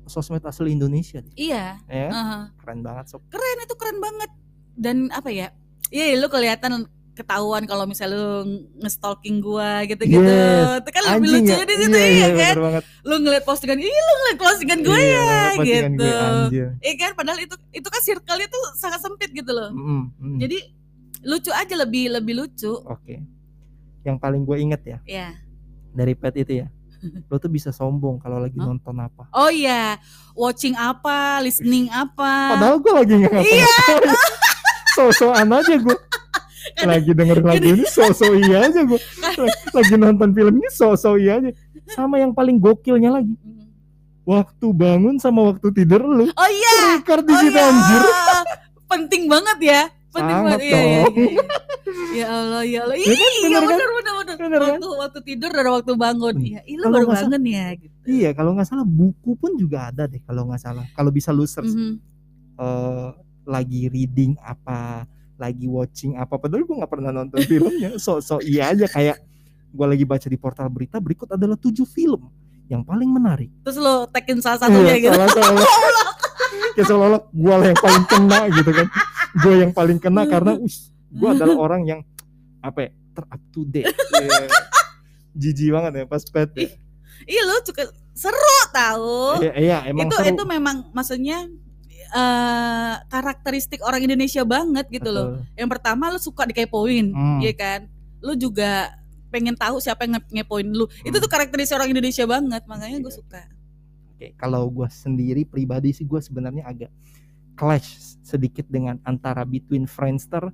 sosmed 0.06 0.40
asli 0.40 0.70
Indonesia 0.70 1.18
deh. 1.18 1.30
iya 1.34 1.78
Ya, 1.86 2.06
kan? 2.06 2.12
aha. 2.12 2.38
keren 2.56 2.80
banget 2.80 3.06
sob. 3.08 3.22
keren 3.26 3.58
itu 3.60 3.74
keren 3.74 3.98
banget 3.98 4.30
dan 4.74 4.96
apa 5.10 5.28
ya 5.28 5.50
iya 5.88 6.14
lu 6.14 6.26
kelihatan 6.26 6.86
ketahuan 7.16 7.64
kalau 7.64 7.82
misalnya 7.82 8.14
lu 8.14 8.30
nge-stalking 8.78 9.40
gua 9.40 9.82
gitu-gitu 9.82 10.20
Yes. 10.20 10.78
itu 10.78 10.90
kan 10.92 11.02
lebih 11.02 11.16
Anjing 11.16 11.32
lucunya 11.42 11.56
ya? 11.56 11.64
di 11.64 11.74
situ 11.74 11.96
iya, 11.96 12.06
iya, 12.06 12.26
iya, 12.28 12.46
kan 12.46 12.56
banget. 12.60 12.82
lu 13.02 13.14
ngeliat 13.18 13.44
postingan 13.44 13.78
ih 13.78 13.88
lu 13.88 14.12
ngeliat 14.14 14.38
postingan 14.38 14.78
gue 14.78 14.92
Iya, 14.92 15.08
ya 15.16 15.40
postingan 15.50 15.92
gitu. 15.92 16.06
Iya 16.78 16.94
kan 16.94 17.10
padahal 17.14 17.38
itu 17.40 17.54
itu 17.72 17.88
kan 17.88 18.00
circle-nya 18.00 18.46
tuh 18.46 18.62
sangat 18.74 19.00
sempit 19.00 19.30
gitu 19.32 19.48
loh. 19.48 19.72
Mm, 19.72 20.02
mm. 20.14 20.36
Jadi 20.38 20.58
lucu 21.24 21.50
aja 21.50 21.74
lebih 21.74 22.04
lebih 22.12 22.34
lucu. 22.36 22.72
Oke. 22.84 23.24
Yang 24.02 24.16
paling 24.20 24.42
gue 24.42 24.56
inget 24.60 24.82
ya 24.84 24.98
Ya. 25.02 25.28
dari 25.90 26.12
pet 26.12 26.36
itu 26.36 26.60
ya. 26.60 26.68
Lo 27.28 27.36
tuh 27.36 27.48
bisa 27.48 27.70
sombong 27.70 28.16
kalau 28.18 28.38
lagi 28.38 28.56
Hah? 28.56 28.68
nonton 28.68 28.96
apa. 28.96 29.24
Oh 29.30 29.48
iya, 29.48 29.96
watching 30.32 30.72
apa, 30.74 31.40
listening 31.40 31.88
apa. 31.88 32.54
Padahal 32.54 32.76
gue 32.78 32.92
lagi 32.94 33.12
nggak 33.16 33.32
ngapa 33.32 33.48
Iya. 33.48 33.74
So-soan 34.94 35.48
aja 35.50 35.74
gue. 35.74 35.96
Lagi 36.78 37.10
denger 37.10 37.38
lagu 37.40 37.62
ini 37.64 37.84
so-so 37.84 38.32
iya 38.32 38.64
aja 38.64 38.80
gue. 38.82 39.00
Lagi 39.70 39.94
nonton 39.94 40.30
film 40.30 40.54
ini 40.56 40.68
so-so 40.68 41.14
iya 41.14 41.38
aja. 41.38 41.50
Sama 41.88 42.16
yang 42.16 42.30
paling 42.30 42.56
gokilnya 42.56 43.12
lagi. 43.12 43.34
Mm. 43.36 43.66
Waktu 44.22 44.66
bangun 44.68 45.16
sama 45.16 45.46
waktu 45.46 45.70
tidur 45.70 46.02
lu. 46.02 46.26
Oh 46.26 46.48
iya. 46.48 46.98
Record 46.98 47.22
di 47.22 47.30
Oh 47.30 47.38
situ 47.38 47.54
iya. 47.54 47.66
anjir. 47.66 48.02
Penting 48.86 49.22
banget 49.26 49.58
ya. 49.60 49.82
Penting 50.10 50.38
banget. 50.42 50.60
Iya, 50.60 50.80
iya, 50.80 51.00
iya. 51.06 51.44
Ya 52.12 52.26
Allah, 52.30 52.62
ya 52.64 52.80
Allah. 52.82 52.96
Ya 52.96 53.04
Iya, 53.04 53.14
kan, 53.14 53.32
bener 53.36 53.60
kan? 53.60 53.68
benar 53.68 53.88
benar 53.92 54.14
benar. 54.16 54.36
Bener 54.36 54.58
kan? 54.58 54.70
Waktu 54.72 54.88
waktu 54.98 55.18
tidur 55.22 55.50
dan 55.50 55.66
waktu 55.70 55.92
bangun. 55.94 56.34
Hmm. 56.34 56.48
Iya, 56.48 56.60
ih, 56.64 56.74
lu 56.74 56.84
baru 56.86 57.04
salah- 57.04 57.16
bangun 57.22 57.42
ya 57.44 57.66
gitu. 57.76 57.94
Iya 58.06 58.30
kalau 58.32 58.50
nggak 58.52 58.64
salah 58.64 58.86
buku 58.86 59.30
pun 59.34 59.50
juga 59.54 59.90
ada 59.90 60.06
deh 60.06 60.22
kalau 60.22 60.46
nggak 60.46 60.58
salah. 60.58 60.86
Kalau 60.90 61.10
bisa 61.10 61.30
lu 61.30 61.42
search 61.42 61.68
Mhm. 61.68 61.92
eh, 62.56 63.08
lagi 63.44 63.86
reading 63.86 64.34
apa, 64.40 65.04
lagi 65.36 65.68
watching 65.68 66.16
apa. 66.16 66.36
Padahal 66.36 66.64
gue 66.64 66.76
nggak 66.76 66.92
pernah 66.92 67.10
nonton 67.12 67.40
filmnya. 67.50 67.96
So 67.96 68.18
so 68.20 68.40
iya 68.40 68.72
aja 68.72 68.88
kayak 68.88 69.20
gue 69.70 69.86
lagi 69.86 70.04
baca 70.04 70.26
di 70.26 70.38
portal 70.40 70.68
berita 70.68 70.96
berikut 70.96 71.28
adalah 71.28 71.54
tujuh 71.54 71.84
film 71.84 72.32
yang 72.66 72.82
paling 72.82 73.06
menarik. 73.06 73.52
Terus 73.62 73.78
lo 73.78 74.08
tekin 74.10 74.40
salah 74.40 74.58
satunya 74.58 74.96
Iya, 74.96 75.02
gitu. 75.06 75.14
salah 75.14 75.30
seolah 75.30 75.64
kayak 76.74 76.86
seolah-olah 76.88 77.22
gue 77.30 77.54
lah 77.54 77.66
yang 77.70 77.80
paling 77.80 78.04
kena 78.08 78.38
gitu 78.50 78.70
kan. 78.72 78.86
Gue 79.36 79.54
yang 79.60 79.72
paling 79.72 79.98
kena 80.00 80.22
karena 80.24 80.52
us, 80.58 80.88
gue 81.12 81.28
adalah 81.28 81.56
orang 81.60 81.82
yang 81.84 82.00
apa 82.58 82.88
ya 82.88 82.90
ter 83.14 83.24
up 83.28 83.42
to 83.52 83.62
date. 83.68 83.92
Iya. 84.16 84.48
Jijik 85.36 85.68
banget 85.70 85.92
ya 85.92 86.04
pas 86.08 86.24
pet. 86.24 86.48
Ya. 86.56 86.68
Iya 87.26 87.42
lu 87.44 87.56
juga 87.62 87.84
seru 88.16 88.56
tahu. 88.72 89.44
Iya, 89.44 89.52
iya 89.56 89.78
emang 89.86 90.08
itu 90.08 90.16
seru. 90.16 90.28
itu 90.32 90.42
memang 90.48 90.76
maksudnya 90.90 91.38
eh 92.16 92.94
karakteristik 93.06 93.80
orang 93.80 94.00
Indonesia 94.02 94.40
banget 94.42 94.88
gitu 94.88 95.10
loh. 95.10 95.36
Betul. 95.36 95.52
Yang 95.54 95.68
pertama 95.70 96.04
lu 96.08 96.18
suka 96.18 96.42
dikepoin, 96.44 97.06
Hmm. 97.06 97.38
iya 97.38 97.52
kan? 97.52 97.80
Lu 98.18 98.32
juga 98.34 98.96
pengen 99.28 99.52
tahu 99.52 99.76
siapa 99.76 100.08
yang 100.08 100.16
nge- 100.16 100.32
ngepoin 100.32 100.64
lu. 100.66 100.88
Itu 101.02 101.12
Hmm. 101.12 101.22
tuh 101.22 101.28
karakteristik 101.28 101.76
orang 101.76 101.92
Indonesia 101.92 102.24
banget, 102.24 102.62
makanya 102.64 102.98
gue 102.98 103.12
Iya. 103.12 103.18
suka. 103.20 103.42
Oke, 104.10 104.32
kalau 104.34 104.64
gue 104.66 104.88
sendiri 104.88 105.44
pribadi 105.44 105.92
sih 105.92 106.02
gue 106.02 106.16
sebenarnya 106.18 106.64
agak 106.64 106.88
clash 107.52 108.16
sedikit 108.22 108.64
dengan 108.66 108.96
antara 109.02 109.44
between 109.44 109.84
Friendster 109.84 110.48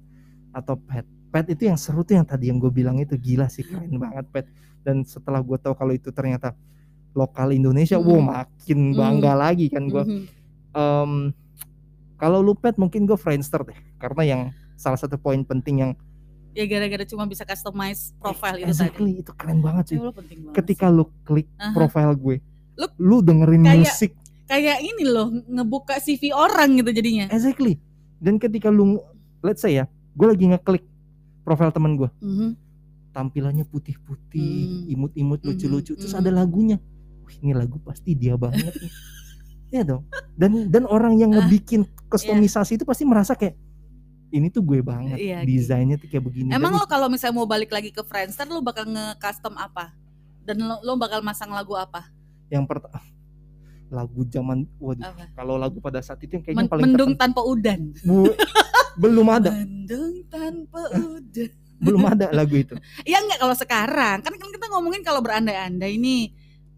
atau 0.51 0.75
Pet. 0.77 1.07
Pet 1.31 1.46
itu 1.48 1.64
yang 1.64 1.79
seru 1.79 2.03
tuh 2.03 2.14
yang 2.14 2.27
tadi 2.27 2.51
yang 2.51 2.59
gue 2.59 2.68
bilang 2.68 2.98
itu 2.98 3.14
gila 3.14 3.46
sih 3.46 3.62
keren 3.62 3.96
banget 3.96 4.27
Pet. 4.29 4.46
Dan 4.83 5.07
setelah 5.07 5.38
gue 5.38 5.57
tahu 5.57 5.72
kalau 5.72 5.90
itu 5.90 6.11
ternyata 6.11 6.59
lokal 7.12 7.51
Indonesia, 7.51 7.96
Hmm. 7.96 8.07
wow 8.09 8.20
makin 8.20 8.81
bangga 8.92 9.33
lagi 9.33 9.68
kan 9.68 9.87
gue. 9.87 10.03
Mhm. 10.03 10.25
Em, 10.72 11.12
kalau 12.23 12.39
lu 12.39 12.55
Pet 12.55 12.79
mungkin 12.79 13.03
gue 13.03 13.19
Friendster 13.19 13.67
deh, 13.67 13.75
karena 13.99 14.23
yang 14.23 14.41
salah 14.77 14.95
satu 14.95 15.19
poin 15.19 15.43
penting 15.43 15.83
yang 15.83 15.93
Ya 16.53 16.69
gara-gara 16.69 17.03
cuma 17.03 17.25
bisa 17.25 17.43
customize 17.43 18.13
profile 18.15 18.61
itu 18.61 18.69
tadi. 18.69 18.71
exactly 18.71 19.13
itu 19.19 19.33
keren 19.33 19.59
banget 19.59 19.85
sih. 19.89 19.97
Ya. 19.97 20.13
Ketika 20.53 20.87
lu 20.87 21.09
klik 21.23 21.49
Aha. 21.57 21.73
profile 21.73 22.13
gue, 22.13 22.39
Lu- 22.73 22.95
lu 22.97 23.17
dengerin 23.21 23.65
Kayak- 23.65 23.81
musik 23.83 24.13
kayak 24.45 24.79
ini 24.81 25.03
loh 25.03 25.33
ngebuka 25.33 25.97
CV 25.97 26.31
orang 26.31 26.77
gitu 26.77 26.93
jadinya. 26.93 27.27
Exactly. 27.27 27.81
Dan 28.17 28.37
ketika 28.37 28.69
lu 28.69 29.01
let's 29.41 29.61
say 29.61 29.75
ya, 29.75 29.85
gue 30.13 30.27
lagi 30.29 30.45
ngeklik 30.47 30.85
profil 31.41 31.69
temen 31.69 31.97
gue, 31.97 32.13
Mhm. 32.19 32.49
tampilannya 33.11 33.65
putih-putih, 33.65 34.85
Hmm. 34.85 34.93
imut-imut, 34.93 35.41
Mhm, 35.41 35.49
lucu-lucu, 35.49 35.93
terus 35.97 36.13
mhm. 36.13 36.21
ada 36.21 36.31
lagunya. 36.35 36.77
Wih, 37.23 37.37
ini 37.41 37.53
lagu 37.53 37.81
pasti 37.81 38.13
dia 38.13 38.37
banget 38.37 38.71
nih. 38.73 38.93
Iya 39.73 39.89
dong. 39.89 40.05
Dan 40.37 40.69
dan 40.69 40.85
orang 40.85 41.17
yang 41.17 41.33
ngebikin 41.33 41.89
kustomisasi 42.12 42.72
itu 42.75 42.85
pasti 42.85 43.03
merasa 43.03 43.33
kayak 43.33 43.57
ini 44.29 44.48
tuh 44.48 44.61
gue 44.61 44.81
banget. 44.81 45.16
Iya, 45.16 45.38
Desainnya 45.42 45.96
tuh 45.96 46.07
kayak 46.07 46.25
begini. 46.25 46.48
Emang 46.51 46.72
Dan 46.72 46.79
lo 46.79 46.87
kalau 46.87 47.07
misalnya 47.07 47.35
mau 47.35 47.44
balik 47.44 47.68
lagi 47.68 47.88
ke 47.88 48.01
Friendster 48.01 48.44
lo 48.46 48.61
bakal 48.61 48.85
nge-custom 48.87 49.53
apa? 49.55 49.92
Dan 50.40 50.59
lo, 50.59 50.81
lo 50.81 50.96
bakal 50.96 51.20
masang 51.20 51.48
lagu 51.51 51.72
apa? 51.72 52.09
yang 52.46 52.64
pertama 52.64 53.01
lagu 53.88 54.25
zaman 54.25 54.68
waduh 54.77 55.05
Apa? 55.07 55.25
kalau 55.33 55.57
lagu 55.57 55.77
pada 55.79 56.01
saat 56.01 56.20
itu 56.20 56.33
yang 56.33 56.42
kayaknya 56.42 56.64
Men- 56.64 56.68
paling 56.68 56.85
mendung 56.87 57.12
tanpa 57.14 57.40
udan. 57.40 57.81
Bu- 58.03 58.37
belum 58.94 59.25
ada 59.27 59.51
Mendung 59.55 60.20
tanpa 60.27 60.81
udan. 60.92 61.48
belum 61.79 62.03
ada 62.07 62.29
lagu 62.31 62.55
itu 62.55 62.77
Ya 63.09 63.18
enggak 63.18 63.37
kalau 63.38 63.53
sekarang. 63.55 64.20
Kan 64.20 64.33
kan 64.33 64.48
kita 64.51 64.66
ngomongin 64.68 65.01
kalau 65.01 65.20
berandai-andai 65.20 65.96
ini 65.96 66.33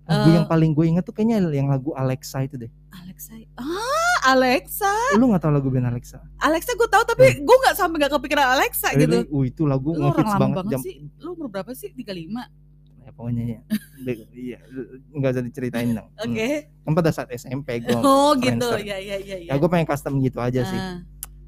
lagu 0.05 0.29
Eh. 0.29 0.35
yang 0.37 0.45
paling 0.45 0.71
gue 0.71 0.85
inget 0.87 1.03
tuh 1.03 1.11
kayaknya 1.11 1.43
yang 1.49 1.67
lagu 1.67 1.91
Alexa 1.93 2.43
itu 2.43 2.55
deh 2.57 2.71
Alexa. 2.93 3.35
Ah, 3.57 4.04
Alexa. 4.25 4.93
Lu 5.15 5.29
nggak 5.29 5.43
tahu 5.43 5.53
lagu 5.53 5.69
band 5.69 5.87
Alexa? 5.87 6.19
Alexa 6.41 6.73
gue 6.73 6.89
tahu 6.89 7.05
tapi 7.05 7.25
gue 7.39 7.57
nggak 7.61 7.77
sampai 7.77 7.97
nggak 8.01 8.13
kepikiran 8.17 8.47
Alexa 8.57 8.89
gitu. 8.97 9.21
Really? 9.21 9.29
Uh, 9.29 9.45
itu 9.45 9.63
lagu 9.65 9.93
Lu 9.93 10.09
orang 10.09 10.25
lama 10.25 10.41
banget 10.41 10.57
banget, 10.57 10.73
jam 10.73 10.81
sih. 10.81 10.95
Lu 11.21 11.29
umur 11.33 11.49
berapa 11.49 11.71
sih? 11.73 11.93
35. 11.93 12.41
ya, 13.05 13.11
pokoknya 13.13 13.45
ya. 13.45 13.61
Iya, 14.33 14.59
nggak 15.13 15.31
usah 15.31 15.45
diceritain 15.45 15.93
dong. 15.93 16.09
Oke. 16.25 16.49
Hmm. 16.65 16.83
Kan 16.83 16.93
pada 16.97 17.11
saat 17.13 17.29
SMP 17.31 17.85
gue. 17.85 17.93
Oh 18.01 18.33
gitu. 18.35 18.69
Ya 18.81 18.97
ya 18.97 19.17
ya 19.17 19.37
ya. 19.45 19.53
Ya 19.53 19.55
gue 19.55 19.69
pengen 19.69 19.85
custom 19.85 20.17
gitu 20.19 20.41
aja 20.41 20.65
sih. 20.65 20.81
Ah. 20.81 21.05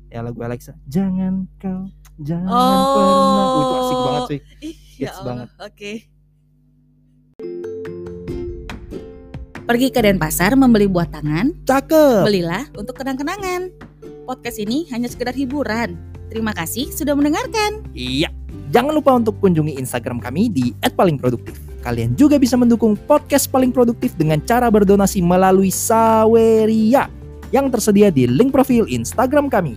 Ya 0.07 0.21
lagu 0.21 0.37
Alexa. 0.39 0.77
Jangan 0.87 1.49
kau, 1.57 1.89
jangan 2.21 2.47
Oh. 2.47 2.93
pernah. 2.95 3.47
Uh, 3.49 3.57
itu 3.57 3.75
asik 3.75 3.97
banget 3.99 4.23
sih. 4.29 4.41
Ih, 4.63 4.75
ya 4.77 4.77
Hits 5.01 5.17
Allah. 5.17 5.25
banget. 5.27 5.49
Oke. 5.65 5.93
Pergi 9.67 9.91
ke 9.91 9.99
Denpasar 9.99 10.55
membeli 10.55 10.87
buah 10.87 11.11
tangan, 11.11 11.51
Cakep. 11.67 12.23
belilah 12.23 12.71
untuk 12.79 13.03
kenang-kenangan. 13.03 13.67
Podcast 14.23 14.63
ini 14.63 14.87
hanya 14.95 15.11
sekedar 15.11 15.35
hiburan. 15.35 15.99
Terima 16.31 16.55
kasih 16.55 16.95
sudah 16.95 17.19
mendengarkan. 17.19 17.83
Iya. 17.91 18.31
Jangan 18.71 18.95
lupa 18.95 19.19
untuk 19.19 19.43
kunjungi 19.43 19.75
Instagram 19.75 20.23
kami 20.23 20.55
di 20.55 20.71
@palingproduktif. 20.95 21.59
Kalian 21.83 22.15
juga 22.15 22.39
bisa 22.39 22.55
mendukung 22.55 22.95
podcast 22.95 23.51
paling 23.51 23.75
produktif 23.75 24.15
dengan 24.15 24.39
cara 24.47 24.71
berdonasi 24.71 25.19
melalui 25.19 25.75
Saweria 25.75 27.11
yang 27.51 27.67
tersedia 27.67 28.15
di 28.15 28.31
link 28.31 28.55
profil 28.55 28.87
Instagram 28.87 29.51
kami. 29.51 29.75